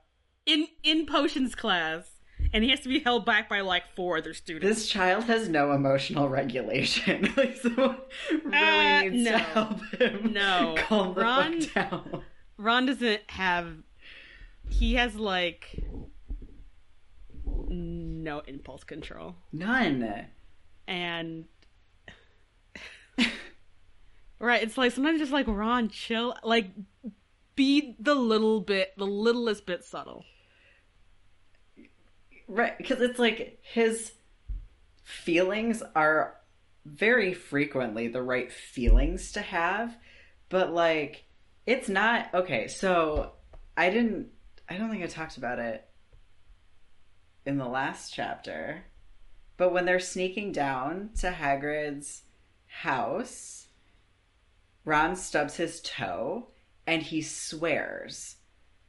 [0.47, 2.19] in in potions class,
[2.51, 4.75] and he has to be held back by like four other students.
[4.79, 7.31] This child has no emotional regulation.
[7.37, 7.97] like someone
[8.43, 9.31] really Uh, needs no.
[9.31, 10.33] to help him.
[10.33, 10.75] No.
[10.79, 12.23] calm the Ron- fuck down.
[12.57, 13.67] Ron doesn't have.
[14.69, 15.79] He has like
[17.69, 19.35] no impulse control.
[19.53, 20.25] None.
[20.87, 21.45] and
[24.39, 26.69] right it's like sometimes just like ron chill like
[27.57, 30.23] be the little bit the littlest bit subtle
[32.47, 34.13] Right, because it's like his
[35.03, 36.35] feelings are
[36.85, 39.97] very frequently the right feelings to have,
[40.47, 41.25] but like
[41.65, 42.69] it's not okay.
[42.69, 43.33] So
[43.75, 44.29] I didn't.
[44.69, 45.89] I don't think I talked about it
[47.45, 48.85] in the last chapter,
[49.57, 52.23] but when they're sneaking down to Hagrid's
[52.67, 53.67] house,
[54.85, 56.47] Ron stubs his toe
[56.87, 58.37] and he swears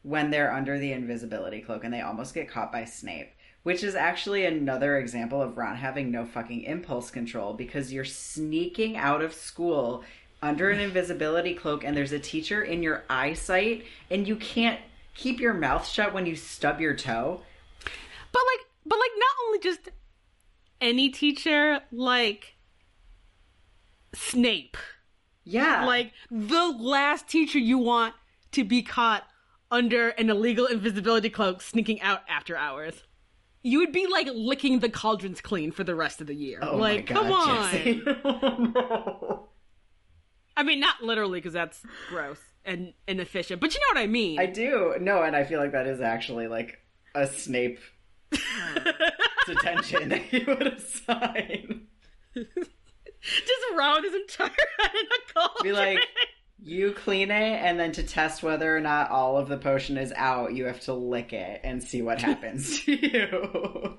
[0.02, 3.30] when they're under the invisibility cloak and they almost get caught by Snape.
[3.64, 8.96] Which is actually another example of Ron having no fucking impulse control because you're sneaking
[8.96, 10.04] out of school
[10.40, 14.80] under an invisibility cloak and there's a teacher in your eyesight and you can't
[15.14, 17.40] keep your mouth shut when you stub your toe.
[18.32, 19.90] but like but like not only just
[20.80, 22.54] any teacher like
[24.14, 24.76] snape
[25.48, 25.84] Yeah.
[25.86, 28.14] like the last teacher you want
[28.52, 29.24] to be caught
[29.70, 33.02] under an illegal invisibility cloak sneaking out after hours.
[33.62, 36.60] You would be like licking the cauldrons clean for the rest of the year.
[36.62, 38.72] Oh like, come on.
[38.74, 39.48] No.
[40.56, 44.38] I mean, not literally because that's gross and inefficient, but you know what I mean.
[44.38, 44.94] I do.
[45.00, 46.78] No, and I feel like that is actually like
[47.14, 47.78] a Snape
[48.32, 48.92] uh,
[49.46, 51.86] detention that he would assign.
[53.22, 54.48] Just round his entire
[54.78, 55.62] head in a cauldron.
[55.64, 55.98] Be like,
[56.62, 60.12] you clean it, and then to test whether or not all of the potion is
[60.16, 63.98] out, you have to lick it and see what happens to you.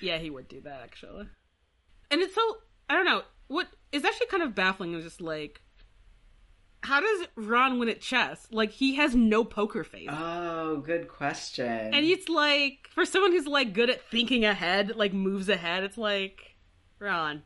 [0.00, 1.26] Yeah, he would do that actually.
[2.10, 2.40] And it's so
[2.88, 5.60] I don't know what is actually kind of baffling is just like
[6.84, 8.46] how does Ron win at chess?
[8.52, 10.08] Like he has no poker face.
[10.10, 11.66] Oh, good question.
[11.66, 15.98] and it's like for someone who's like good at thinking ahead, like moves ahead, it's
[15.98, 16.56] like
[17.00, 17.42] Ron.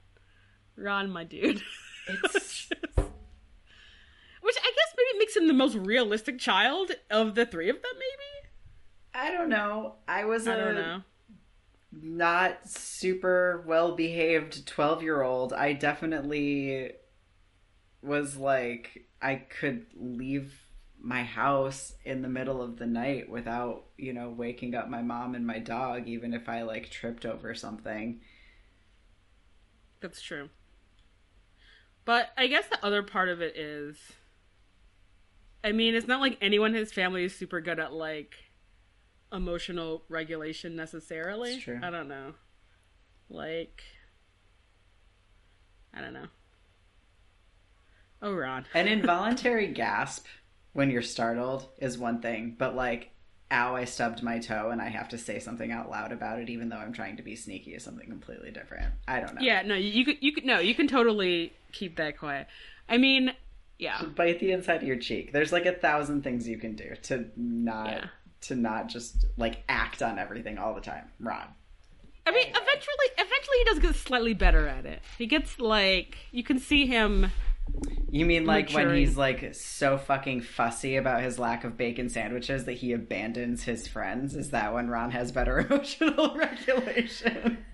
[0.82, 1.62] Ron, my dude.
[2.08, 2.68] It's-
[4.42, 7.92] Which I guess maybe makes him the most realistic child of the three of them,
[7.94, 8.48] maybe?
[9.14, 9.96] I don't know.
[10.08, 11.02] I was I a don't know.
[11.92, 15.52] not super well behaved 12 year old.
[15.52, 16.90] I definitely
[18.02, 20.54] was like, I could leave
[21.00, 25.36] my house in the middle of the night without, you know, waking up my mom
[25.36, 28.20] and my dog, even if I like tripped over something.
[30.00, 30.48] That's true.
[32.04, 33.96] But I guess the other part of it is
[35.64, 38.34] I mean, it's not like anyone in his family is super good at like
[39.32, 41.64] emotional regulation necessarily.
[41.82, 42.34] I don't know.
[43.28, 43.82] Like
[45.94, 46.26] I don't know.
[48.20, 48.66] Oh Ron.
[48.74, 50.26] An involuntary gasp
[50.72, 53.10] when you're startled is one thing, but like,
[53.52, 56.48] ow, I stubbed my toe and I have to say something out loud about it,
[56.48, 58.92] even though I'm trying to be sneaky, is something completely different.
[59.06, 59.42] I don't know.
[59.42, 62.46] Yeah, no, you, could you could no, you can totally keep that quiet.
[62.88, 63.32] I mean,
[63.78, 64.02] yeah.
[64.16, 65.32] Bite the inside of your cheek.
[65.32, 68.04] There's like a thousand things you can do to not Yeah.
[68.42, 71.04] to not just like act on everything all the time.
[71.20, 71.48] Ron.
[72.24, 75.00] I mean, eventually eventually he does get slightly better at it.
[75.18, 77.30] He gets like you can see him
[78.10, 82.66] You mean like when he's like so fucking fussy about his lack of bacon sandwiches
[82.66, 84.36] that he abandons his friends?
[84.36, 87.64] Is that when Ron has better emotional regulation?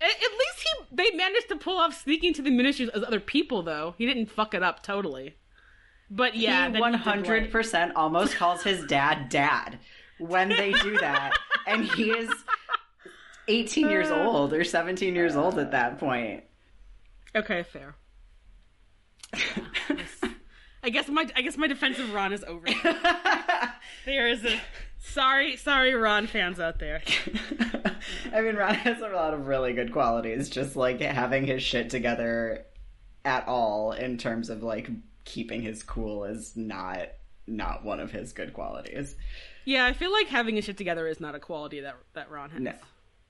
[0.00, 3.20] At, at least he they managed to pull off sneaking to the ministries as other
[3.20, 3.94] people though.
[3.96, 5.36] He didn't fuck it up totally.
[6.10, 9.78] But yeah, he one hundred percent almost calls his dad dad
[10.18, 12.30] when they do that, and he is
[13.48, 16.44] eighteen years old or seventeen years old at that point.
[17.36, 17.94] Okay, fair.
[20.82, 22.66] I guess my I guess my defense of Ron is over.
[24.04, 24.60] there is a
[24.98, 27.02] sorry sorry Ron fans out there.
[28.32, 31.88] I mean, Ron has a lot of really good qualities, just like having his shit
[31.88, 32.66] together
[33.24, 34.90] at all in terms of like
[35.24, 37.08] keeping his cool is not
[37.46, 39.16] not one of his good qualities.
[39.64, 42.50] Yeah, I feel like having his shit together is not a quality that that Ron
[42.50, 42.60] has.
[42.60, 42.74] No.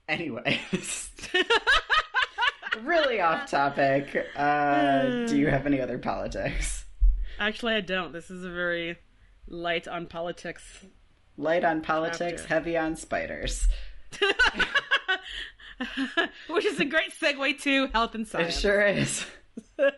[0.08, 0.60] Anyway,
[2.82, 4.26] really off topic.
[4.36, 6.84] Uh, do you have any other politics?
[7.38, 8.12] Actually, I don't.
[8.12, 8.96] This is a very
[9.48, 10.84] light on politics.
[11.36, 12.54] Light on politics, Chapter.
[12.54, 13.66] heavy on spiders.
[16.48, 18.56] Which is a great segue to health and science.
[18.56, 18.60] It science.
[18.60, 19.26] sure is.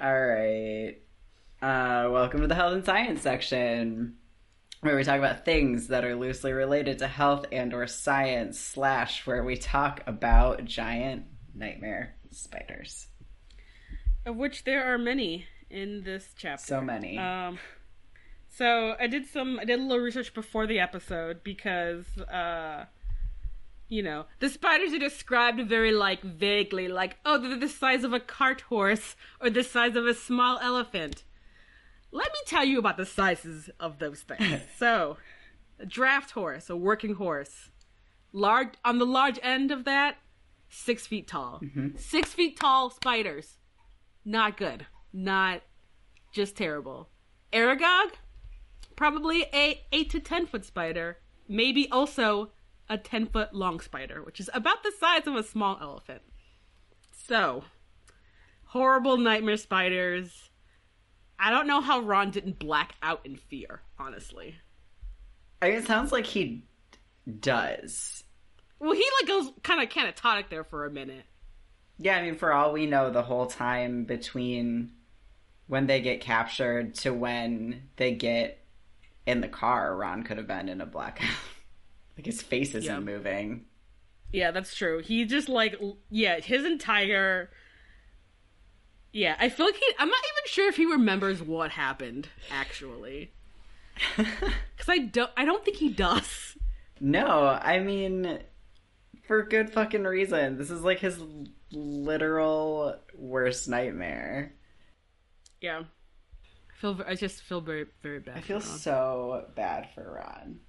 [0.00, 0.96] All right.
[1.62, 4.16] Uh, welcome to the health and science section,
[4.80, 8.58] where we talk about things that are loosely related to health and or science.
[8.58, 11.24] Slash, where we talk about giant
[11.54, 13.08] nightmare spiders.
[14.24, 16.64] Of which there are many in this chapter.
[16.64, 17.18] So many.
[17.18, 17.58] Um,
[18.48, 22.86] so I did some, I did a little research before the episode because, uh,
[23.88, 28.12] you know, the spiders are described very like vaguely, like oh, they're the size of
[28.12, 31.24] a cart horse or the size of a small elephant.
[32.12, 34.62] Let me tell you about the sizes of those things.
[34.78, 35.16] so,
[35.78, 37.70] a draft horse, a working horse,
[38.32, 40.16] large on the large end of that,
[40.68, 41.60] six feet tall.
[41.62, 41.96] Mm-hmm.
[41.96, 43.58] Six feet tall spiders,
[44.24, 45.62] not good, not
[46.32, 47.08] just terrible.
[47.52, 48.12] Aragog,
[48.96, 52.50] probably a eight to ten foot spider, maybe also
[52.88, 56.22] a ten foot long spider, which is about the size of a small elephant.
[57.12, 57.64] So,
[58.66, 60.49] horrible nightmare spiders.
[61.42, 64.56] I don't know how Ron didn't black out in fear, honestly.
[65.62, 66.64] I mean, it sounds like he
[67.40, 68.22] does.
[68.78, 71.24] Well, he like goes kind of catatonic there for a minute.
[71.98, 74.92] Yeah, I mean, for all we know, the whole time between
[75.66, 78.64] when they get captured to when they get
[79.26, 81.28] in the car, Ron could have been in a blackout.
[82.16, 83.00] like his face isn't Yeah.
[83.00, 83.66] moving.
[84.32, 85.00] Yeah, that's true.
[85.00, 85.80] He just like
[86.10, 87.50] yeah, his entire
[89.12, 89.86] Yeah, I feel like he.
[89.98, 93.32] I'm not even sure if he remembers what happened actually,
[94.16, 95.30] because I don't.
[95.36, 96.56] I don't think he does.
[97.00, 98.40] No, I mean,
[99.26, 100.58] for good fucking reason.
[100.58, 101.18] This is like his
[101.72, 104.52] literal worst nightmare.
[105.60, 107.00] Yeah, I feel.
[107.06, 108.36] I just feel very, very bad.
[108.36, 110.60] I feel so bad for Ron.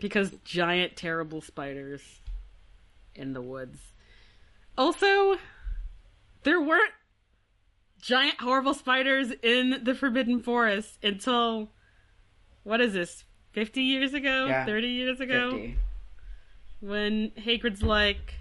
[0.00, 2.02] because giant, terrible spiders
[3.14, 3.78] in the woods.
[4.78, 5.36] Also,
[6.44, 6.92] there weren't
[8.02, 11.70] giant, horrible spiders in the Forbidden Forest until
[12.64, 13.24] what is this?
[13.52, 14.46] Fifty years ago?
[14.48, 14.66] Yeah.
[14.66, 15.50] Thirty years ago?
[15.52, 15.78] 50.
[16.80, 18.34] when Hagrid's like,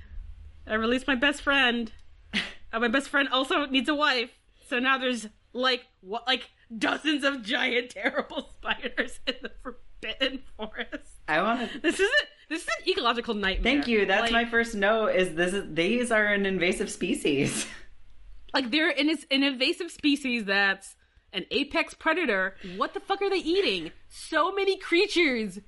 [0.68, 1.92] I released my best friend.
[2.74, 4.30] Uh, my best friend also needs a wife.
[4.70, 11.20] So now there's like what like dozens of giant terrible spiders in the forbidden forest.
[11.28, 11.80] I want to.
[11.82, 13.74] This isn't this is an ecological nightmare.
[13.74, 14.06] Thank you.
[14.06, 15.08] That's Like- my first note.
[15.10, 15.52] Is this?
[15.52, 17.68] Is, these are an invasive species.
[18.54, 20.96] Like they're in an invasive species that's
[21.34, 22.56] an apex predator.
[22.78, 23.92] What the fuck are they eating?
[24.10, 25.60] So many creatures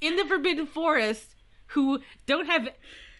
[0.00, 1.34] in the forbidden forest
[1.68, 2.68] who don't have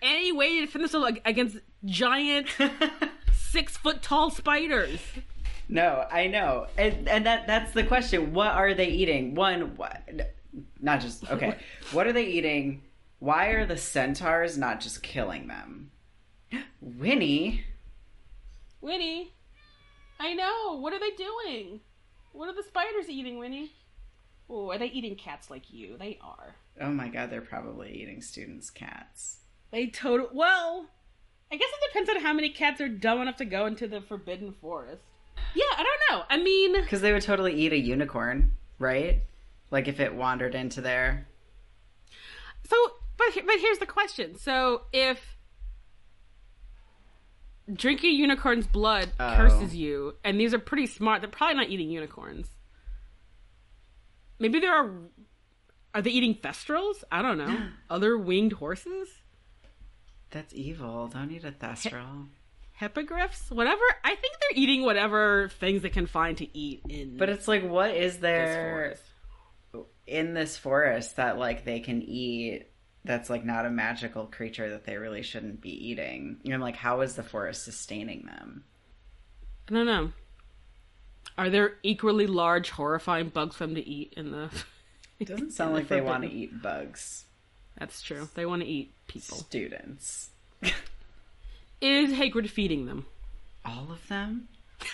[0.02, 2.46] any way to defend themselves ag- against giant
[3.34, 5.00] six foot tall spiders.
[5.68, 8.32] no, I know, and and that that's the question.
[8.32, 9.34] What are they eating?
[9.34, 10.02] One, what?
[10.80, 11.56] Not just okay.
[11.92, 12.82] what are they eating?
[13.18, 15.90] Why are the centaurs not just killing them?
[16.80, 17.64] Winnie.
[18.80, 19.32] Winnie,
[20.18, 20.76] I know.
[20.78, 21.80] What are they doing?
[22.32, 23.72] What are the spiders eating, Winnie?
[24.48, 25.96] Oh, are they eating cats like you?
[25.98, 26.56] They are.
[26.80, 29.38] Oh my god, they're probably eating students' cats.
[29.70, 30.28] They total.
[30.32, 30.86] Well,
[31.52, 34.00] I guess it depends on how many cats are dumb enough to go into the
[34.00, 35.02] forbidden forest.
[35.54, 36.24] Yeah, I don't know.
[36.28, 39.22] I mean, Because they would totally eat a unicorn, right?
[39.70, 41.26] Like if it wandered into there.
[42.64, 42.76] so
[43.16, 44.36] but but here's the question.
[44.36, 45.36] So if
[47.72, 49.34] drinking unicorn's blood Oh.
[49.36, 52.48] curses you, and these are pretty smart, they're probably not eating unicorns.
[54.38, 54.90] Maybe there are.
[55.94, 57.02] Are they eating thestrals?
[57.10, 57.68] I don't know.
[57.90, 59.08] Other winged horses?
[60.30, 61.08] That's evil.
[61.08, 62.28] Don't eat a thestral.
[62.72, 63.50] Hippogriffs?
[63.50, 63.82] Whatever.
[64.04, 67.68] I think they're eating whatever things they can find to eat in But it's like,
[67.68, 68.70] what is this there
[69.72, 69.86] forest.
[70.06, 72.66] in this forest that like they can eat?
[73.04, 76.36] That's like not a magical creature that they really shouldn't be eating.
[76.42, 78.64] You know, like how is the forest sustaining them?
[79.68, 80.12] I don't know.
[81.38, 84.50] Are there equally large, horrifying bugs for them to eat in the?
[85.18, 87.24] It doesn't sound like they want to eat bugs.
[87.78, 88.28] That's true.
[88.34, 89.38] They want to eat people.
[89.38, 90.30] Students,
[91.80, 93.06] Is Hagrid feeding them?
[93.64, 94.48] all of them.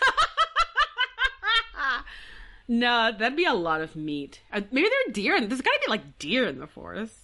[2.68, 4.40] No, that'd be a lot of meat.
[4.52, 5.36] Uh, maybe there are deer.
[5.36, 7.14] in There's got to be like deer in the forest.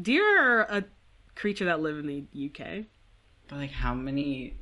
[0.00, 0.84] Deer are a
[1.34, 2.84] creature that live in the UK.
[3.48, 4.54] But like, how many?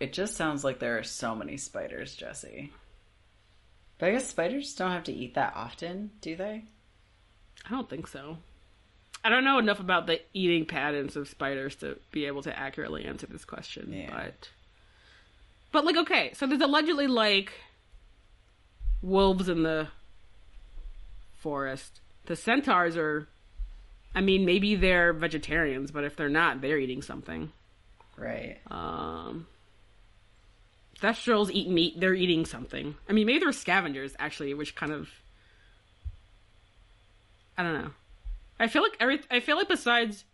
[0.00, 2.72] It just sounds like there are so many spiders, Jesse.
[3.98, 6.64] But I guess spiders don't have to eat that often, do they?
[7.64, 8.38] I don't think so.
[9.24, 13.04] I don't know enough about the eating patterns of spiders to be able to accurately
[13.04, 13.92] answer this question.
[13.92, 14.10] Yeah.
[14.10, 14.50] But,
[15.70, 17.52] but like, okay, so there's allegedly like
[19.00, 19.88] wolves in the
[21.38, 22.00] forest.
[22.26, 23.28] The centaurs are,
[24.14, 27.50] I mean, maybe they're vegetarians, but if they're not, they're eating something.
[28.16, 28.58] Right.
[28.70, 29.46] Um,
[31.00, 31.98] Thestrals eat meat.
[31.98, 32.94] They're eating something.
[33.08, 35.08] I mean, maybe they're scavengers actually, which kind of
[37.56, 37.90] I don't know.
[38.58, 40.24] I feel like every I feel like besides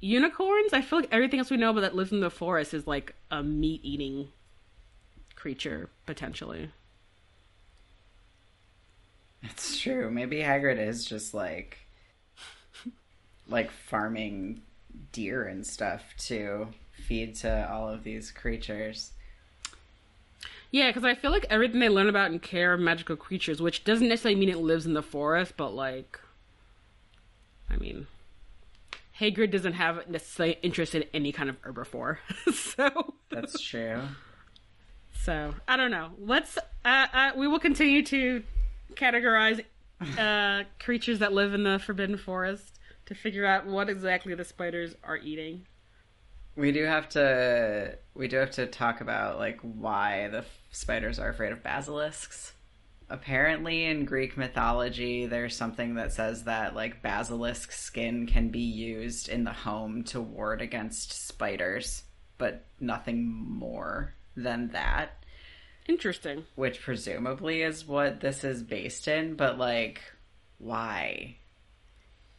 [0.00, 2.86] unicorns, I feel like everything else we know about that lives in the forest is
[2.86, 4.28] like a meat eating
[5.36, 6.70] creature potentially.
[9.42, 10.10] It's true.
[10.10, 11.78] Maybe Hagrid is just like
[13.48, 14.62] like farming
[15.12, 19.12] deer and stuff to feed to all of these creatures.
[20.70, 23.84] Yeah, because I feel like everything they learn about and care of magical creatures, which
[23.84, 26.20] doesn't necessarily mean it lives in the forest, but like,
[27.70, 28.06] I mean,
[29.18, 32.18] Hagrid doesn't have necessarily interest in any kind of herbivore,
[32.52, 34.02] so That's true.
[35.22, 36.10] so I don't know.
[36.20, 38.42] Let's uh, uh, we will continue to
[38.94, 39.64] categorize
[40.18, 42.77] uh, creatures that live in the Forbidden Forest
[43.08, 45.66] to figure out what exactly the spiders are eating.
[46.56, 51.18] We do have to we do have to talk about like why the f- spiders
[51.18, 52.52] are afraid of basilisks.
[53.08, 59.30] Apparently in Greek mythology there's something that says that like basilisk skin can be used
[59.30, 62.02] in the home to ward against spiders,
[62.36, 65.24] but nothing more than that,
[65.88, 66.44] Interesting.
[66.56, 70.02] which presumably is what this is based in, but like
[70.58, 71.36] why?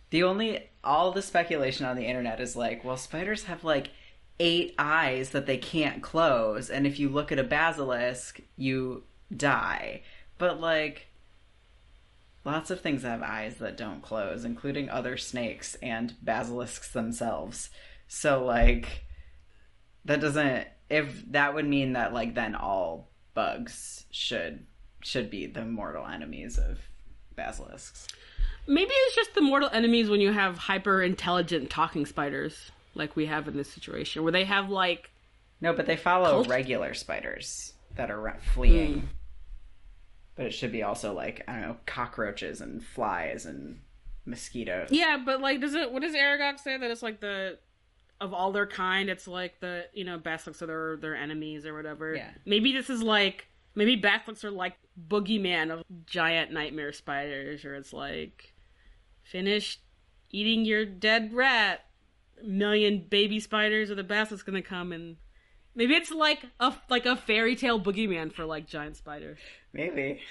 [0.10, 3.91] The only all the speculation on the internet is like, well, spiders have like
[4.39, 9.03] eight eyes that they can't close, and if you look at a basilisk, you
[9.36, 10.01] die.
[10.38, 11.07] But like
[12.45, 17.70] lots of things have eyes that don't close, including other snakes and basilisks themselves.
[18.07, 19.05] So like
[20.05, 24.66] that doesn't if that would mean that like then all bugs should
[25.01, 26.80] should be the mortal enemies of
[27.36, 28.07] basilisks.
[28.70, 33.26] Maybe it's just the mortal enemies when you have hyper intelligent talking spiders, like we
[33.26, 35.09] have in this situation, where they have like
[35.59, 38.99] No, but they follow Cult- regular spiders that are fleeing.
[38.99, 39.05] Hmm.
[40.36, 43.80] But it should be also like I don't know cockroaches and flies and
[44.26, 44.89] mosquitoes.
[44.91, 45.91] yeah, but like does it?
[45.91, 47.57] What does Aragog say that it's like the
[48.22, 49.09] of all their kind?
[49.09, 52.15] It's like the you know basilisks are their their enemies or whatever.
[52.15, 52.30] Yeah.
[52.45, 54.78] Maybe this is like maybe basilisks are like
[55.09, 58.53] boogeyman of giant nightmare spiders, or it's like
[59.32, 59.80] finish
[60.32, 61.86] eating your dead rat.
[62.41, 65.17] A Million baby spiders or the basilisk's gonna come and
[65.75, 69.39] maybe it's like a like a fairy tale boogeyman for like giant spiders.
[69.73, 70.21] Maybe.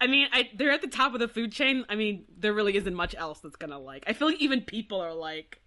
[0.00, 1.84] I mean, I, they're at the top of the food chain.
[1.88, 4.02] I mean, there really isn't much else that's gonna like.
[4.08, 5.60] I feel like even people are like,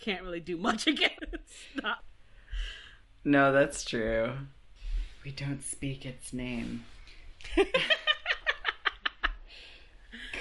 [0.00, 1.16] can't really do much against.
[1.78, 2.04] Stop.
[3.24, 4.34] No, that's true.
[5.24, 6.84] We don't speak its name.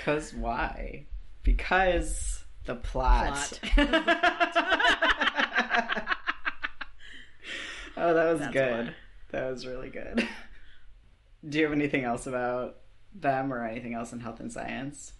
[0.03, 1.05] Cause why?
[1.46, 3.60] Because the plot.
[3.78, 3.86] oh,
[8.14, 8.88] that was That's good.
[8.88, 8.93] why.
[9.32, 10.28] That was really good.
[11.48, 12.78] Do you have anything else about
[13.14, 15.14] them or anything else in health and science?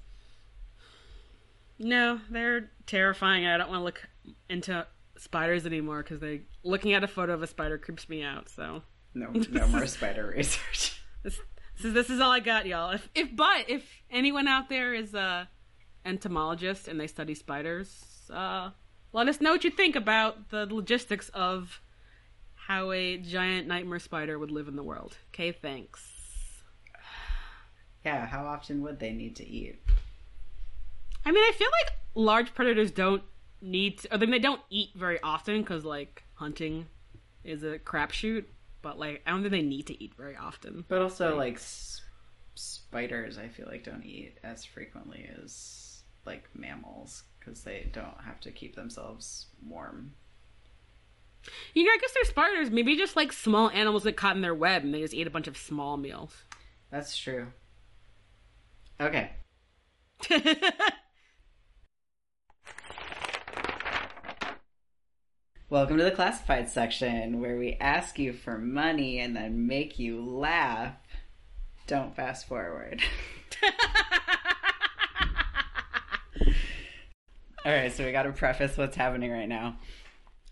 [1.78, 3.46] No, they're terrifying.
[3.46, 4.08] I don't want to look
[4.50, 8.50] into spiders anymore because they looking at a photo of a spider creeps me out.
[8.50, 8.82] So
[9.14, 11.00] No, no more spider research.
[11.24, 11.40] this,
[11.76, 12.92] this is this is all I got, y'all.
[12.92, 15.50] If if but if anyone out there is a
[16.06, 18.70] entomologist and they study spiders, uh,
[19.14, 21.82] let us know what you think about the logistics of
[22.56, 25.18] how a giant nightmare spider would live in the world.
[25.34, 26.12] Okay, thanks.
[28.04, 29.82] Yeah, how often would they need to eat?
[31.26, 33.24] I mean, I feel like large predators don't
[33.62, 36.86] need, to, I mean, they don't eat very often because like hunting
[37.44, 38.46] is a crapshoot.
[38.84, 40.86] But like, I don't think they need to eat very often.
[40.88, 42.02] But also, like, s-
[42.54, 45.95] spiders, I feel like don't eat as frequently as
[46.26, 50.14] like mammals because they don't have to keep themselves warm.
[51.74, 52.72] You know, I guess they're spiders.
[52.72, 55.32] Maybe just like small animals that caught in their web and they just eat a
[55.32, 56.36] bunch of small meals.
[56.92, 57.48] That's true.
[59.00, 59.32] Okay.
[65.70, 70.24] Welcome to the classified section where we ask you for money and then make you
[70.24, 70.94] laugh.
[71.88, 73.02] Don't fast forward.
[77.66, 79.78] All right, so we got to preface what's happening right now.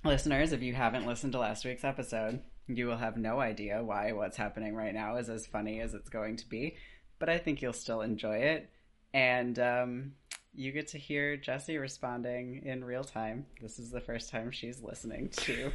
[0.04, 4.14] Listeners, if you haven't listened to last week's episode, you will have no idea why
[4.14, 6.76] what's happening right now is as funny as it's going to be,
[7.20, 8.72] but I think you'll still enjoy it.
[9.14, 10.14] And um,
[10.56, 13.46] you get to hear Jesse responding in real time.
[13.62, 15.72] This is the first time she's listening to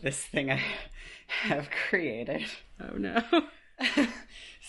[0.00, 0.62] this thing I
[1.26, 2.46] have created.
[2.80, 3.22] oh no.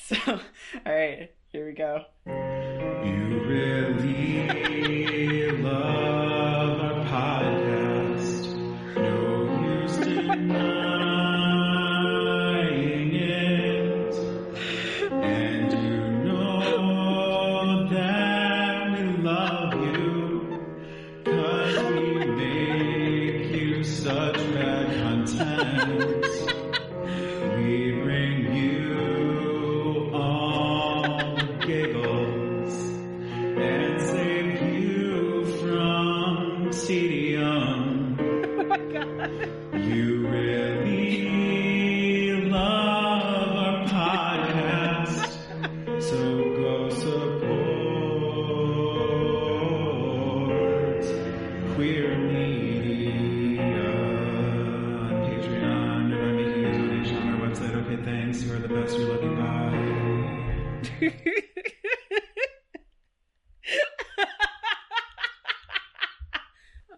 [0.04, 0.42] so, all
[0.86, 2.04] right, here we go.
[2.26, 4.73] You really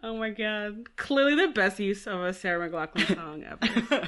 [0.05, 0.95] oh my god.
[0.95, 4.07] Clearly the best use of a Sarah McLachlan song ever.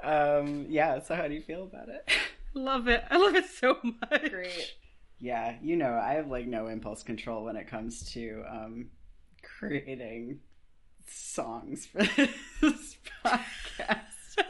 [0.40, 2.08] um, yeah, so how do you feel about it?
[2.54, 3.02] love it.
[3.10, 4.30] I love it so much.
[4.30, 4.74] Great.
[5.18, 8.90] Yeah, you know, I have like no impulse control when it comes to um,
[9.42, 10.40] creating
[11.06, 11.98] songs for
[12.60, 14.00] this podcast.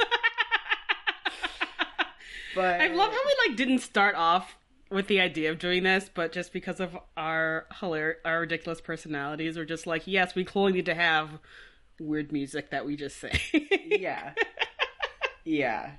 [2.56, 4.56] but I love how we like didn't start off
[4.90, 9.56] with the idea of doing this, but just because of our hilar- our ridiculous personalities,
[9.56, 11.38] we're just like, yes, we clearly need to have
[11.98, 13.38] weird music that we just sing.
[13.86, 14.32] yeah.
[15.44, 15.92] Yeah.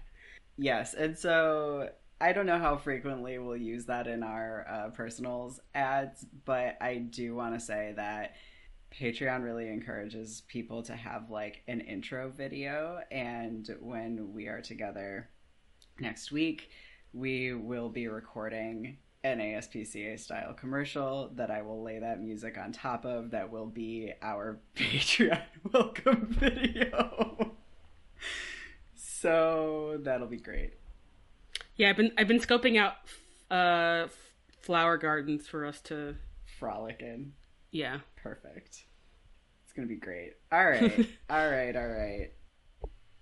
[0.57, 0.93] Yes.
[0.93, 6.25] And so I don't know how frequently we'll use that in our uh, personals ads,
[6.45, 8.35] but I do want to say that
[8.91, 12.99] Patreon really encourages people to have like an intro video.
[13.11, 15.29] And when we are together
[15.99, 16.69] next week,
[17.17, 22.71] we will be recording an ASPCA style commercial that I will lay that music on
[22.71, 25.41] top of that will be our Patreon
[25.73, 27.53] welcome video.
[28.95, 30.73] so that'll be great.
[31.75, 32.93] Yeah, I've been I've been scoping out
[33.49, 34.07] uh
[34.61, 36.15] flower gardens for us to
[36.59, 37.33] frolic in.
[37.71, 37.99] Yeah.
[38.21, 38.85] Perfect.
[39.63, 40.33] It's going to be great.
[40.51, 41.07] All right.
[41.29, 42.31] all right, all right.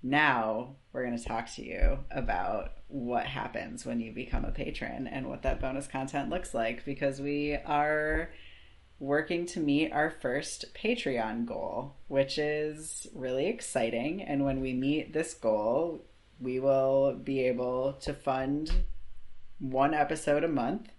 [0.07, 5.07] Now, we're going to talk to you about what happens when you become a patron
[5.07, 8.29] and what that bonus content looks like because we are
[8.99, 14.21] working to meet our first Patreon goal, which is really exciting.
[14.21, 16.05] And when we meet this goal,
[16.39, 18.71] we will be able to fund
[19.57, 20.91] one episode a month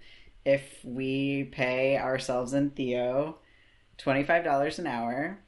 [0.44, 3.38] if we pay ourselves and Theo
[3.98, 5.38] $25 an hour.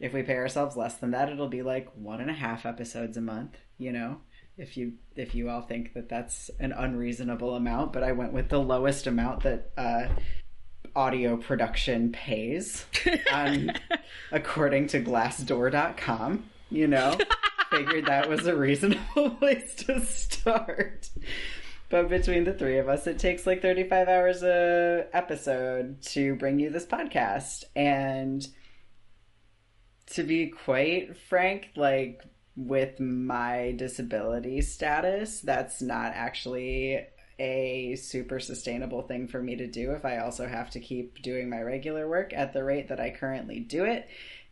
[0.00, 3.16] If we pay ourselves less than that, it'll be like one and a half episodes
[3.16, 4.18] a month, you know?
[4.56, 8.48] If you if you all think that that's an unreasonable amount, but I went with
[8.48, 10.08] the lowest amount that uh,
[10.96, 12.84] audio production pays,
[13.32, 13.72] on,
[14.32, 16.44] according to Glassdoor.com.
[16.70, 17.16] You know,
[17.70, 21.08] figured that was a reasonable place to start.
[21.88, 26.58] But between the three of us, it takes like 35 hours a episode to bring
[26.58, 27.64] you this podcast.
[27.74, 28.46] And
[30.12, 32.22] to be quite frank, like
[32.56, 37.06] with my disability status, that's not actually
[37.38, 41.48] a super sustainable thing for me to do if I also have to keep doing
[41.48, 44.08] my regular work at the rate that I currently do it.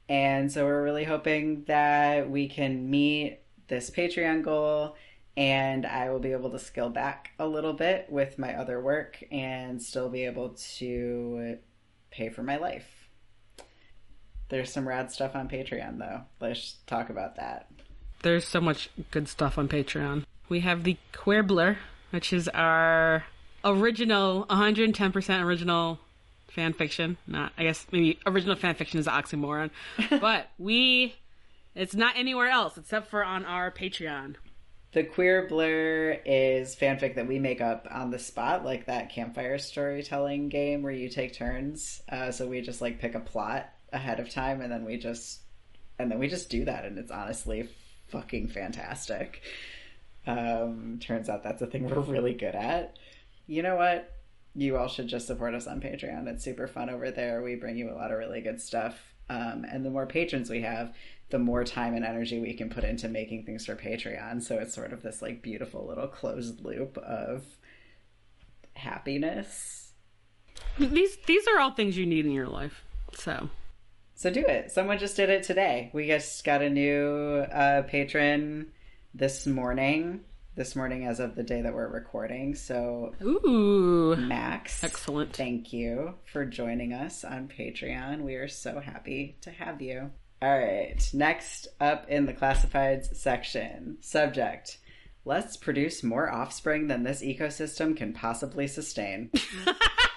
[0.09, 4.95] And so we're really hoping that we can meet this Patreon goal
[5.37, 9.23] and I will be able to scale back a little bit with my other work
[9.33, 11.59] and still be able to
[12.11, 12.96] pay for my life.
[14.49, 16.23] There's some rad stuff on Patreon though.
[16.41, 17.69] Let's talk about that.
[18.23, 20.25] There's so much good stuff on Patreon.
[20.49, 21.77] We have the Queerbler,
[22.11, 23.25] which is our
[23.65, 25.99] original 110% original
[26.49, 27.19] fan fiction.
[27.27, 29.71] Not, I guess maybe original fan fiction is an oxymoron,
[30.21, 31.17] but we,
[31.75, 34.37] it's not anywhere else except for on our Patreon.
[34.93, 39.59] The Queer Blur is fanfic that we make up on the spot, like that campfire
[39.59, 42.01] storytelling game where you take turns.
[42.09, 45.41] Uh, so we just like pick a plot ahead of time, and then we just
[45.99, 47.69] and then we just do that, and it's honestly
[48.09, 49.43] fucking fantastic.
[50.27, 52.99] Um, turns out that's a thing we're really good at.
[53.47, 54.13] You know what?
[54.55, 56.27] You all should just support us on Patreon.
[56.27, 57.43] It's super fun over there.
[57.43, 59.15] We bring you a lot of really good stuff.
[59.29, 60.95] Um, and the more patrons we have,
[61.31, 64.43] the more time and energy we can put into making things for Patreon.
[64.43, 67.45] So it's sort of this like beautiful little closed loop of
[68.75, 69.93] happiness.
[70.79, 72.85] These these are all things you need in your life.
[73.15, 73.51] So
[74.17, 74.73] so do it.
[74.73, 75.91] Someone just did it today.
[75.93, 78.73] We just got a new uh, patron
[79.15, 80.23] this morning.
[80.57, 82.55] This morning, as of the day that we're recording.
[82.55, 85.37] So, ooh, Max, excellent.
[85.37, 88.23] Thank you for joining us on Patreon.
[88.23, 90.11] We are so happy to have you.
[90.41, 94.79] All right, next up in the classifieds section subject
[95.27, 99.33] Let's produce more offspring than this ecosystem can possibly sustain.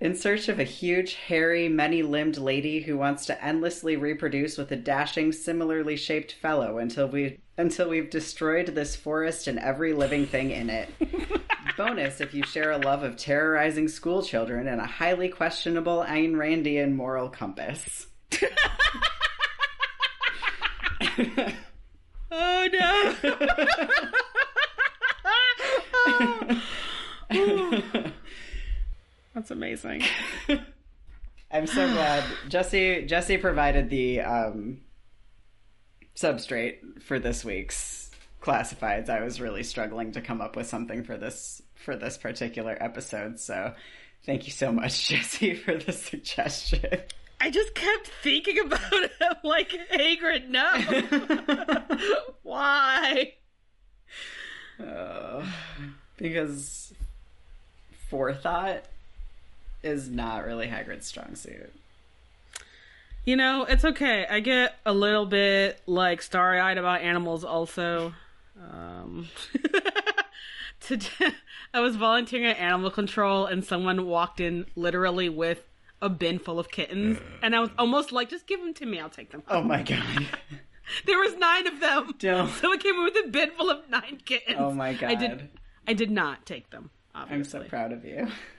[0.00, 4.72] In search of a huge, hairy, many limbed lady who wants to endlessly reproduce with
[4.72, 10.26] a dashing, similarly shaped fellow until we until we've destroyed this forest and every living
[10.26, 10.88] thing in it.
[11.76, 16.32] Bonus if you share a love of terrorizing school children and a highly questionable Ayn
[16.32, 18.06] Randian moral compass.
[22.30, 23.14] oh no.
[27.32, 27.99] Oh.
[29.34, 30.02] That's amazing.
[31.52, 34.80] I'm so glad Jesse Jesse provided the um,
[36.14, 38.10] substrate for this week's
[38.40, 39.08] classifieds.
[39.08, 43.40] I was really struggling to come up with something for this for this particular episode.
[43.40, 43.74] So,
[44.24, 47.00] thank you so much, Jesse, for the suggestion.
[47.40, 49.12] I just kept thinking about it.
[49.20, 50.68] I'm like, Hagrid, no.
[52.42, 53.32] Why?
[54.78, 55.46] Uh,
[56.18, 56.92] because
[58.08, 58.84] forethought
[59.82, 61.72] is not really Hagrid's strong suit.
[63.24, 64.26] You know, it's okay.
[64.28, 68.14] I get a little bit like starry eyed about animals also.
[68.58, 69.28] Um,
[70.80, 71.08] today,
[71.74, 75.62] I was volunteering at animal control and someone walked in literally with
[76.02, 78.98] a bin full of kittens, and I was almost like, just give them to me,
[78.98, 79.42] I'll take them.
[79.48, 80.26] Oh my god.
[81.06, 82.14] There was nine of them.
[82.18, 82.48] Don't.
[82.48, 84.56] Someone came in with a bin full of nine kittens.
[84.58, 85.10] Oh my God.
[85.10, 85.30] I did.
[85.30, 85.48] god.
[85.86, 86.90] I did not take them.
[87.14, 88.28] I'm so proud of you.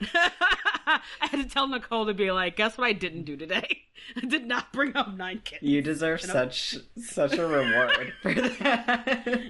[0.86, 3.82] I had to tell Nicole to be like, guess what I didn't do today?
[4.16, 5.70] I did not bring home nine kittens.
[5.70, 9.40] You deserve such such a reward for that.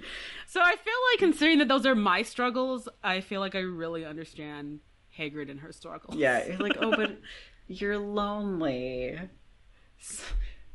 [0.46, 4.04] So I feel like considering that those are my struggles, I feel like I really
[4.04, 4.80] understand
[5.18, 6.16] Hagrid and her struggles.
[6.16, 7.18] yeah, you're like, oh, but
[7.66, 9.18] you're lonely.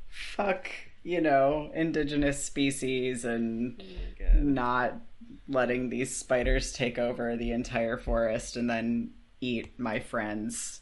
[0.09, 0.71] Fuck,
[1.03, 4.95] you know, indigenous species and oh not
[5.47, 10.81] letting these spiders take over the entire forest and then eat my friends.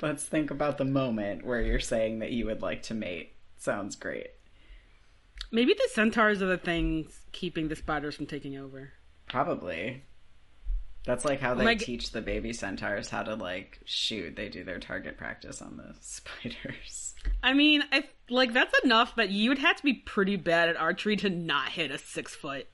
[0.00, 3.34] Let's think about the moment where you're saying that you would like to mate.
[3.56, 4.28] Sounds great.
[5.50, 8.92] Maybe the centaurs are the things keeping the spiders from taking over.
[9.28, 10.04] Probably.
[11.04, 14.36] That's like how oh they Like- teach the baby centaurs how to like shoot.
[14.36, 17.14] They do their target practice on the spiders.
[17.42, 20.76] I mean, I like that's enough that you would have to be pretty bad at
[20.76, 22.66] archery to not hit a six foot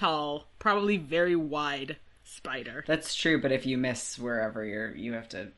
[0.00, 2.84] tall, probably very wide spider.
[2.86, 5.48] That's true, but if you miss wherever you're, you have to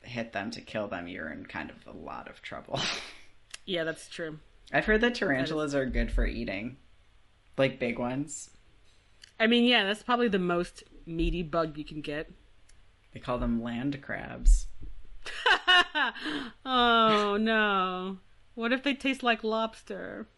[0.00, 1.06] hit them to kill them.
[1.08, 2.80] You're in kind of a lot of trouble.
[3.66, 4.40] Yeah, that's true.
[4.74, 6.76] I've heard that tarantulas are good for eating,
[7.56, 8.50] like big ones.
[9.40, 12.30] I mean, yeah, that's probably the most meaty bug you can get.
[13.14, 14.66] They call them land crabs.
[16.66, 18.18] oh no.
[18.54, 20.28] What if they taste like lobster?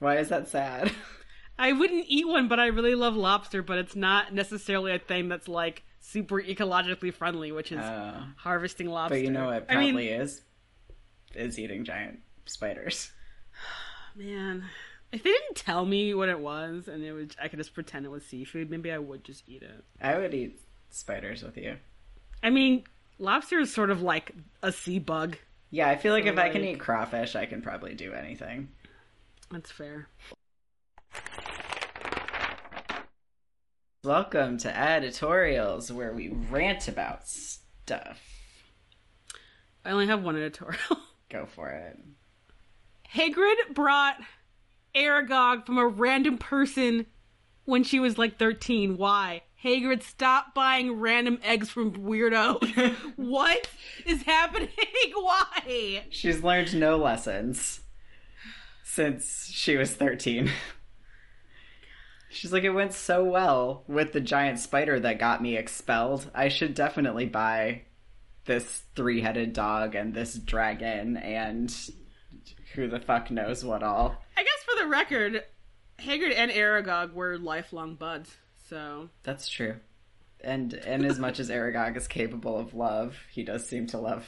[0.00, 0.90] Why is that sad?
[1.58, 5.28] I wouldn't eat one, but I really love lobster, but it's not necessarily a thing
[5.28, 9.16] that's like super ecologically friendly, which is Uh, harvesting lobster.
[9.16, 10.42] but you know what I mean, probably is?
[11.34, 13.12] Is eating giant spiders.
[14.16, 14.64] man,
[15.12, 18.06] if they didn't tell me what it was and it was I could just pretend
[18.06, 19.84] it was seafood, maybe I would just eat it.
[20.00, 21.76] I would eat spiders with you.
[22.42, 22.84] I mean,
[23.18, 24.32] lobster is sort of like
[24.62, 25.36] a sea bug.
[25.70, 28.68] Yeah, I feel like So, if I can eat crawfish, I can probably do anything.
[29.50, 30.08] That's fair.
[34.04, 38.18] Welcome to editorials where we rant about stuff.
[39.84, 40.80] I only have one editorial.
[41.28, 42.00] Go for it.
[43.14, 44.16] Hagrid brought
[44.92, 47.06] Aragog from a random person
[47.64, 48.96] when she was like 13.
[48.96, 49.42] Why?
[49.62, 52.96] Hagrid, stop buying random eggs from weirdos.
[53.14, 53.68] what
[54.04, 54.68] is happening?
[55.14, 56.02] Why?
[56.10, 57.82] She's learned no lessons
[58.82, 60.50] since she was 13.
[62.32, 66.30] She's like, it went so well with the giant spider that got me expelled.
[66.34, 67.82] I should definitely buy
[68.46, 71.74] this three headed dog and this dragon and
[72.74, 74.16] who the fuck knows what all.
[74.36, 75.44] I guess for the record,
[75.98, 78.34] Hagrid and Aragog were lifelong buds.
[78.68, 79.76] So That's true.
[80.40, 84.26] And and as much as Aragog is capable of love, he does seem to love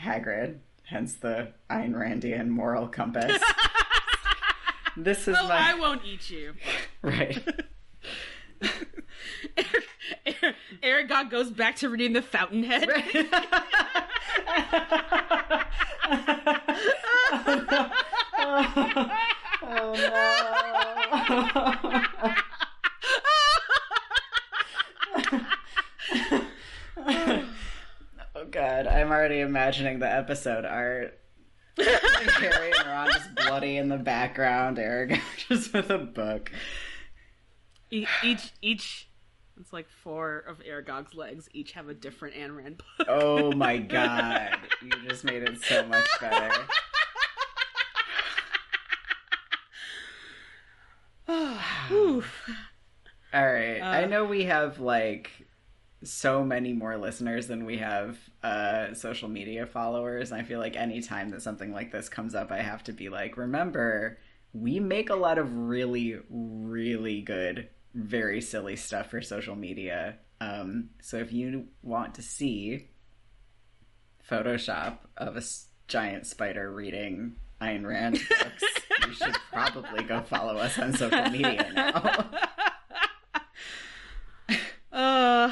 [0.00, 3.40] Hagrid, hence the Ayn Randian moral compass.
[4.96, 6.54] this is well, my I won't eat you.
[7.10, 7.38] right.
[10.82, 12.88] Aragog goes back to reading the Fountainhead.
[12.88, 13.26] Right.
[19.64, 19.94] Oh,
[28.36, 31.18] oh god, I'm already imagining the episode art.
[31.78, 36.50] Harry and Ron just bloody in the background, Eric just with a book.
[37.92, 39.08] E- each each
[39.60, 43.06] it's like four of Aragog's legs each have a different Ayn Rand book.
[43.08, 46.50] Oh my god, you just made it so much better.
[51.90, 52.48] Oof.
[53.32, 53.80] All right.
[53.80, 54.06] I Uh.
[54.06, 55.30] know we have like
[56.04, 60.32] so many more listeners than we have uh, social media followers.
[60.32, 63.36] I feel like anytime that something like this comes up, I have to be like,
[63.36, 64.18] remember,
[64.52, 70.16] we make a lot of really, really good, very silly stuff for social media.
[70.40, 72.88] Um, so if you want to see
[74.28, 78.64] Photoshop of a s- giant spider reading Ayn Rand books,
[79.06, 82.30] you should probably go follow us on social media now.
[84.92, 85.50] Uh,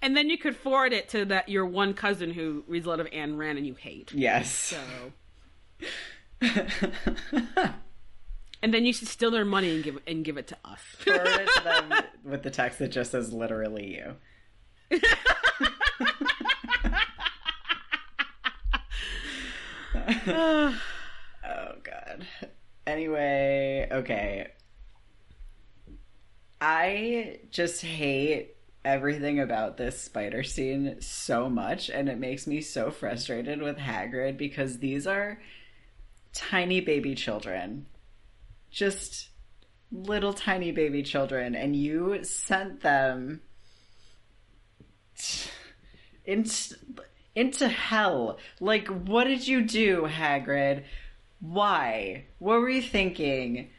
[0.00, 3.00] and then you could forward it to that your one cousin who reads a lot
[3.00, 4.12] of Ayn Rand and you hate.
[4.14, 4.50] Yes.
[4.50, 4.78] So,
[8.66, 10.80] and then you should steal their money and give and give it to us.
[10.98, 11.92] Forward it to them
[12.24, 14.16] with the text that just says literally you.
[20.26, 20.74] oh
[21.84, 22.26] god.
[22.88, 24.48] Anyway, okay.
[26.60, 32.90] I just hate everything about this spider scene so much, and it makes me so
[32.90, 35.38] frustrated with Hagrid because these are
[36.32, 37.86] tiny baby children.
[38.76, 39.30] Just
[39.90, 43.40] little tiny baby children, and you sent them
[46.26, 46.76] into,
[47.34, 48.36] into hell.
[48.60, 50.84] Like, what did you do, Hagrid?
[51.40, 52.26] Why?
[52.38, 53.70] What were you thinking?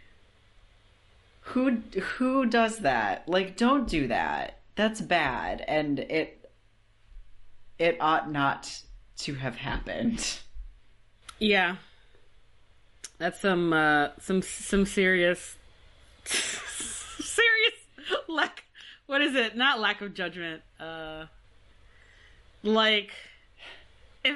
[1.42, 1.84] Who
[2.18, 3.30] who does that?
[3.30, 4.62] Like, don't do that.
[4.76, 6.50] That's bad, and it
[7.78, 8.82] it ought not
[9.18, 10.40] to have happened.
[11.38, 11.76] Yeah.
[13.18, 15.56] That's some uh some some serious
[16.26, 17.74] serious
[18.28, 18.64] lack
[19.06, 19.56] what is it?
[19.56, 20.62] Not lack of judgment.
[20.80, 21.26] Uh
[22.64, 23.12] like
[24.24, 24.36] if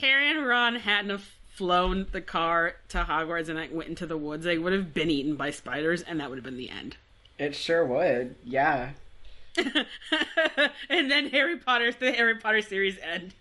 [0.00, 4.16] Harry and Ron hadn't have flown the car to Hogwarts and like went into the
[4.16, 6.96] woods, they would have been eaten by spiders and that would have been the end.
[7.38, 8.36] It sure would.
[8.44, 8.90] Yeah.
[10.88, 13.34] and then Harry Potter, the Harry Potter series end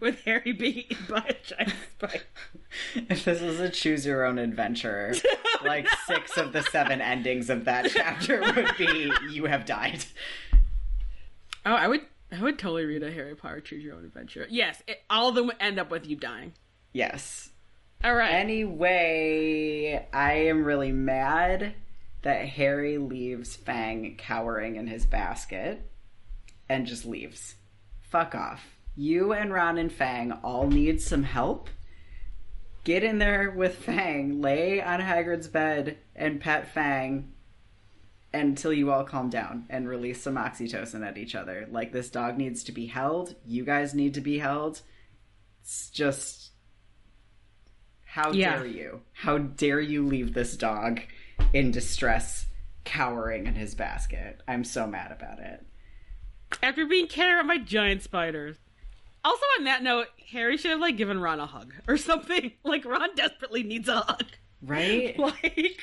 [0.00, 2.22] with Harry being eaten by a giant spider.
[2.94, 5.12] If this was a choose your own adventure,
[5.64, 10.04] like six of the seven endings of that chapter would be you have died.
[11.66, 14.46] Oh, I would, I would totally read a Harry Potter Choose Your Own Adventure.
[14.48, 16.52] Yes, it, all of them would end up with you dying.
[16.92, 17.50] Yes.
[18.04, 18.32] All right.
[18.32, 21.74] Anyway, I am really mad
[22.22, 25.90] that Harry leaves Fang cowering in his basket
[26.68, 27.54] and just leaves.
[28.02, 28.62] Fuck off.
[28.96, 31.70] You and Ron and Fang all need some help.
[32.84, 37.32] Get in there with Fang, lay on Hagrid's bed, and pet Fang
[38.32, 41.66] until you all calm down and release some oxytocin at each other.
[41.70, 43.34] Like, this dog needs to be held.
[43.44, 44.82] You guys need to be held.
[45.62, 46.50] It's just.
[48.04, 48.56] How Yeah.
[48.56, 49.00] dare you?
[49.12, 51.00] How dare you leave this dog
[51.52, 52.46] in distress,
[52.84, 54.40] cowering in his basket?
[54.48, 55.64] I'm so mad about it.
[56.62, 58.56] After being carried around by giant spiders.
[59.24, 62.52] Also, on that note, Harry should have like given Ron a hug or something.
[62.64, 64.26] Like Ron desperately needs a hug.
[64.62, 65.18] Right?
[65.18, 65.82] Like,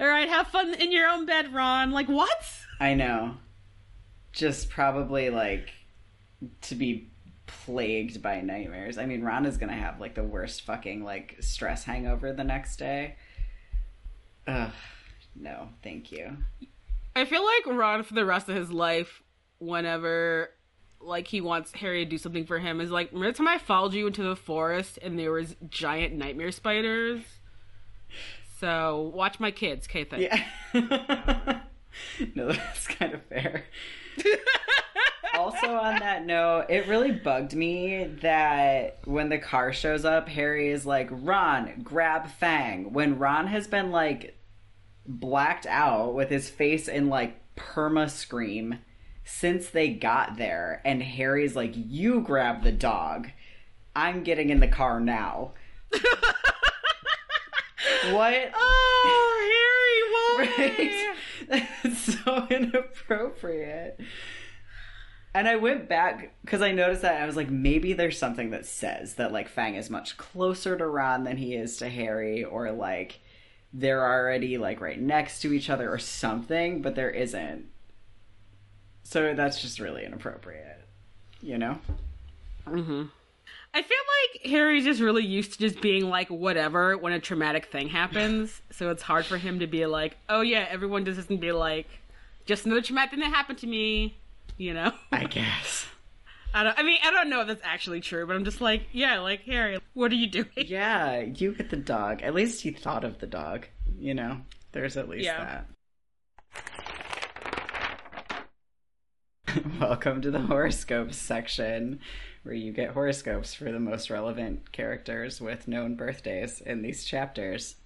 [0.00, 1.92] all right, have fun in your own bed, Ron.
[1.92, 2.44] Like, what?
[2.80, 3.36] I know.
[4.32, 5.70] Just probably like
[6.62, 7.10] to be
[7.46, 8.96] plagued by nightmares.
[8.98, 12.76] I mean, Ron is gonna have like the worst fucking like stress hangover the next
[12.76, 13.16] day.
[14.46, 14.72] Ugh.
[15.34, 16.36] No, thank you.
[17.14, 19.22] I feel like Ron for the rest of his life,
[19.58, 20.50] whenever
[21.00, 23.58] like he wants Harry to do something for him, is like remember the time I
[23.58, 27.22] followed you into the forest and there was giant nightmare spiders.
[28.58, 29.86] So watch my kids?
[29.86, 30.18] Thanks.
[30.18, 30.42] Yeah.
[32.34, 33.64] no, that's kind of fair.
[35.40, 40.68] also, on that note, it really bugged me that when the car shows up, Harry
[40.68, 42.92] is like, Ron, grab Fang.
[42.92, 44.36] When Ron has been like
[45.06, 48.78] blacked out with his face in like perma scream
[49.24, 53.28] since they got there, and Harry's like, You grab the dog.
[53.96, 55.54] I'm getting in the car now.
[58.10, 58.52] what?
[58.54, 60.64] Oh, Harry, why?
[61.50, 61.68] Right?
[61.82, 63.98] That's so inappropriate.
[65.32, 68.50] And I went back because I noticed that and I was like, maybe there's something
[68.50, 72.42] that says that like Fang is much closer to Ron than he is to Harry,
[72.42, 73.20] or like
[73.72, 77.66] they're already like right next to each other or something, but there isn't.
[79.04, 80.84] So that's just really inappropriate,
[81.40, 81.78] you know?
[82.66, 83.04] Mm-hmm.
[83.72, 83.98] I feel
[84.32, 88.60] like Harry's just really used to just being like whatever when a traumatic thing happens.
[88.70, 91.86] so it's hard for him to be like, oh yeah, everyone just doesn't be like,
[92.46, 94.18] just another traumatic thing that happened to me,
[94.60, 94.92] you know?
[95.12, 95.86] I guess.
[96.52, 96.78] I don't.
[96.78, 99.42] I mean, I don't know if that's actually true, but I'm just like, yeah, like
[99.44, 100.46] Harry, what are you doing?
[100.56, 102.22] Yeah, you get the dog.
[102.22, 103.66] At least he thought of the dog,
[103.98, 104.42] you know?
[104.72, 105.62] There's at least Yeah.
[109.46, 109.64] that.
[109.80, 112.00] Welcome to the horoscopes section,
[112.42, 117.76] where you get horoscopes for the most relevant characters with known birthdays in these chapters.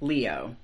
[0.00, 0.56] Leo.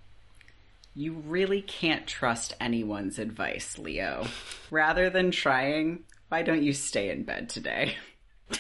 [1.01, 4.27] You really can't trust anyone's advice, Leo.
[4.71, 7.97] Rather than trying, why don't you stay in bed today?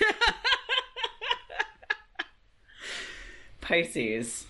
[3.60, 4.46] Pisces.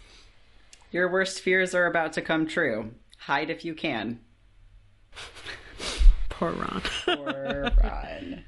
[0.92, 2.94] Your worst fears are about to come true.
[3.18, 4.20] Hide if you can.
[6.28, 6.82] Poor Ron.
[7.04, 8.44] Poor Ron.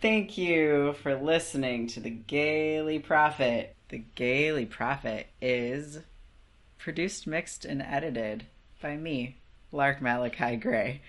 [0.00, 3.74] Thank you for listening to the Gayly Prophet.
[3.88, 6.00] The Gayly Prophet is
[6.76, 8.44] produced, mixed, and edited
[8.82, 9.38] by me,
[9.72, 11.00] Lark Malakai Gray.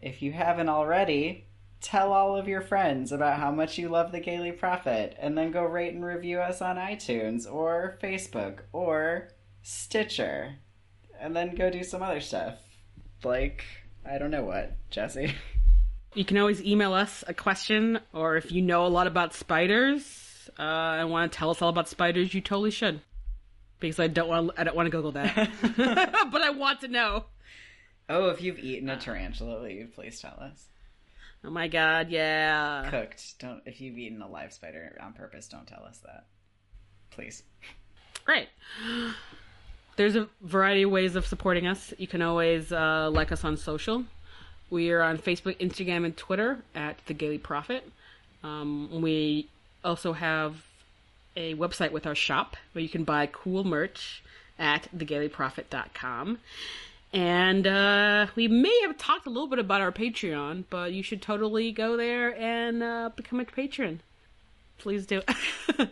[0.00, 1.46] If you haven't already,
[1.80, 5.50] tell all of your friends about how much you love the Gayly Prophet, and then
[5.50, 9.30] go rate and review us on iTunes or Facebook or
[9.62, 10.54] Stitcher,
[11.20, 12.54] and then go do some other stuff.
[13.24, 13.64] like
[14.08, 15.34] I don't know what, Jesse.
[16.14, 20.27] You can always email us a question, or if you know a lot about spiders
[20.58, 23.00] uh, and want to tell us all about spiders, you totally should.
[23.80, 25.50] Because I don't want I don't want to Google that,
[26.32, 27.24] but I want to know.
[28.08, 30.66] Oh, if you've eaten a tarantula, will you please tell us?
[31.44, 32.88] Oh my god, yeah.
[32.90, 33.38] Cooked.
[33.38, 36.26] Don't if you've eaten a live spider on purpose, don't tell us that.
[37.10, 37.42] Please.
[38.24, 38.48] Great.
[39.96, 41.92] There's a variety of ways of supporting us.
[41.98, 44.04] You can always uh, like us on social.
[44.70, 47.82] We are on Facebook, Instagram, and Twitter at The Gayly Prophet.
[48.44, 49.48] Um, we
[49.84, 50.64] also have
[51.36, 54.22] a website with our shop where you can buy cool merch
[54.58, 56.38] at thegaylyprophet.com.
[57.12, 61.22] And uh, we may have talked a little bit about our Patreon, but you should
[61.22, 64.02] totally go there and uh, become a patron.
[64.76, 65.22] Please do.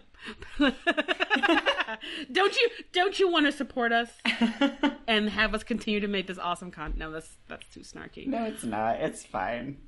[2.32, 4.10] don't you don't you want to support us
[5.06, 6.98] and have us continue to make this awesome content?
[6.98, 8.26] No, that's that's too snarky.
[8.26, 8.96] No, it's not.
[8.96, 9.78] It's fine.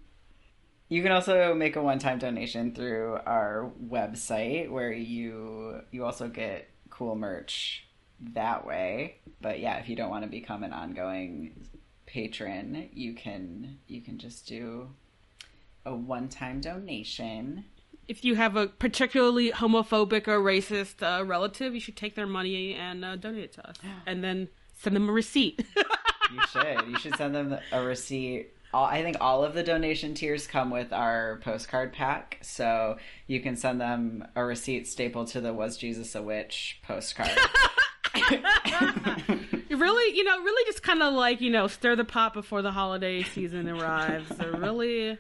[0.89, 6.71] You can also make a one-time donation through our website where you you also get
[6.89, 7.87] cool merch
[8.35, 9.17] that way.
[9.41, 11.69] But yeah, if you don't want to become an ongoing
[12.07, 14.89] patron, you can you can just do
[15.85, 17.67] a one-time donation.
[18.09, 22.73] If you have a particularly homophobic or racist uh, relative, you should take their money
[22.73, 23.77] and uh, donate it to us,
[24.07, 25.65] and then send them a receipt.
[26.31, 26.89] You should.
[26.89, 28.51] You should send them a receipt.
[28.73, 33.41] All, I think all of the donation tiers come with our postcard pack, so you
[33.41, 37.31] can send them a receipt stapled to the "Was Jesus a Witch" postcard.
[39.71, 42.73] Really, you know, really just kind of like you know, stir the pot before the
[42.73, 44.27] holiday season arrives.
[44.37, 45.17] So really,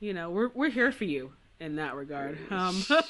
[0.00, 2.38] you know, we're we're here for you in that regard.
[2.50, 3.00] Um, Sure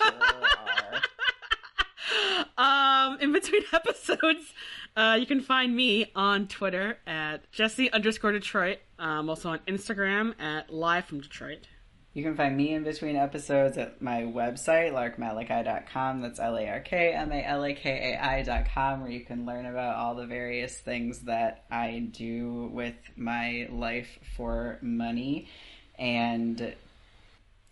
[2.59, 4.53] um, in between episodes,
[4.97, 8.79] uh, you can find me on Twitter at Jesse underscore Detroit.
[8.99, 11.67] Um, also on Instagram at Live from Detroit.
[12.15, 16.23] You can find me in between episodes at my website, larkmalakai.com.
[16.23, 19.45] That's L A R K M A L A K A I.com, where you can
[19.45, 25.51] learn about all the various things that I do with my life for money
[25.99, 26.75] and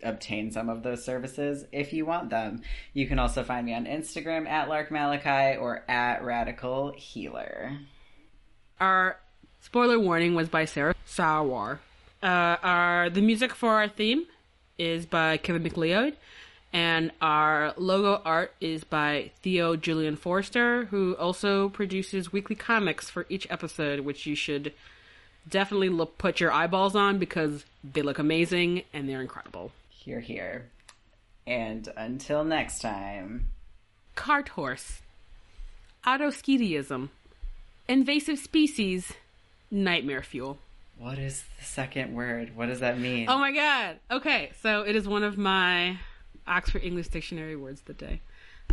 [0.05, 2.61] obtain some of those services if you want them.
[2.93, 7.77] You can also find me on Instagram at Lark Malakai or at Radical Healer.
[8.79, 9.17] Our
[9.61, 11.79] spoiler warning was by Sarah Sawar.
[12.21, 14.25] Uh, our the music for our theme
[14.77, 16.15] is by Kevin MacLeod,
[16.73, 23.25] and our logo art is by Theo Julien Forrester, who also produces weekly comics for
[23.29, 24.73] each episode, which you should
[25.47, 29.71] definitely look, put your eyeballs on because they look amazing and they're incredible.
[30.05, 30.69] Here, here.
[31.47, 33.47] And until next time.
[34.13, 35.01] Cart horse,
[36.05, 37.09] autoschediasm,
[37.89, 39.13] invasive species,
[39.71, 40.59] nightmare fuel.
[40.99, 42.55] What is the second word?
[42.55, 43.25] What does that mean?
[43.27, 43.97] Oh my god.
[44.11, 45.97] Okay, so it is one of my
[46.45, 48.21] Oxford English Dictionary words of the day.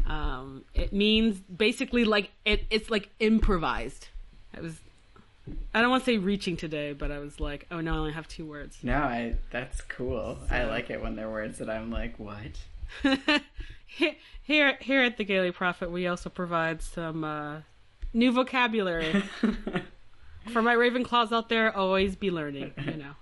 [0.07, 2.65] Um, it means basically like it.
[2.69, 4.09] It's like improvised.
[4.55, 4.79] I was.
[5.75, 8.13] I don't want to say reaching today, but I was like, oh no, I only
[8.13, 8.79] have two words.
[8.83, 10.39] No, I that's cool.
[10.51, 12.63] I like it when they're words that I'm like, what?
[13.87, 17.59] Here- here, here at the Gayly Prophet, we also provide some uh,
[18.13, 19.23] new vocabulary
[20.53, 21.75] for my Ravenclaws out there.
[21.77, 23.13] Always be learning, you know.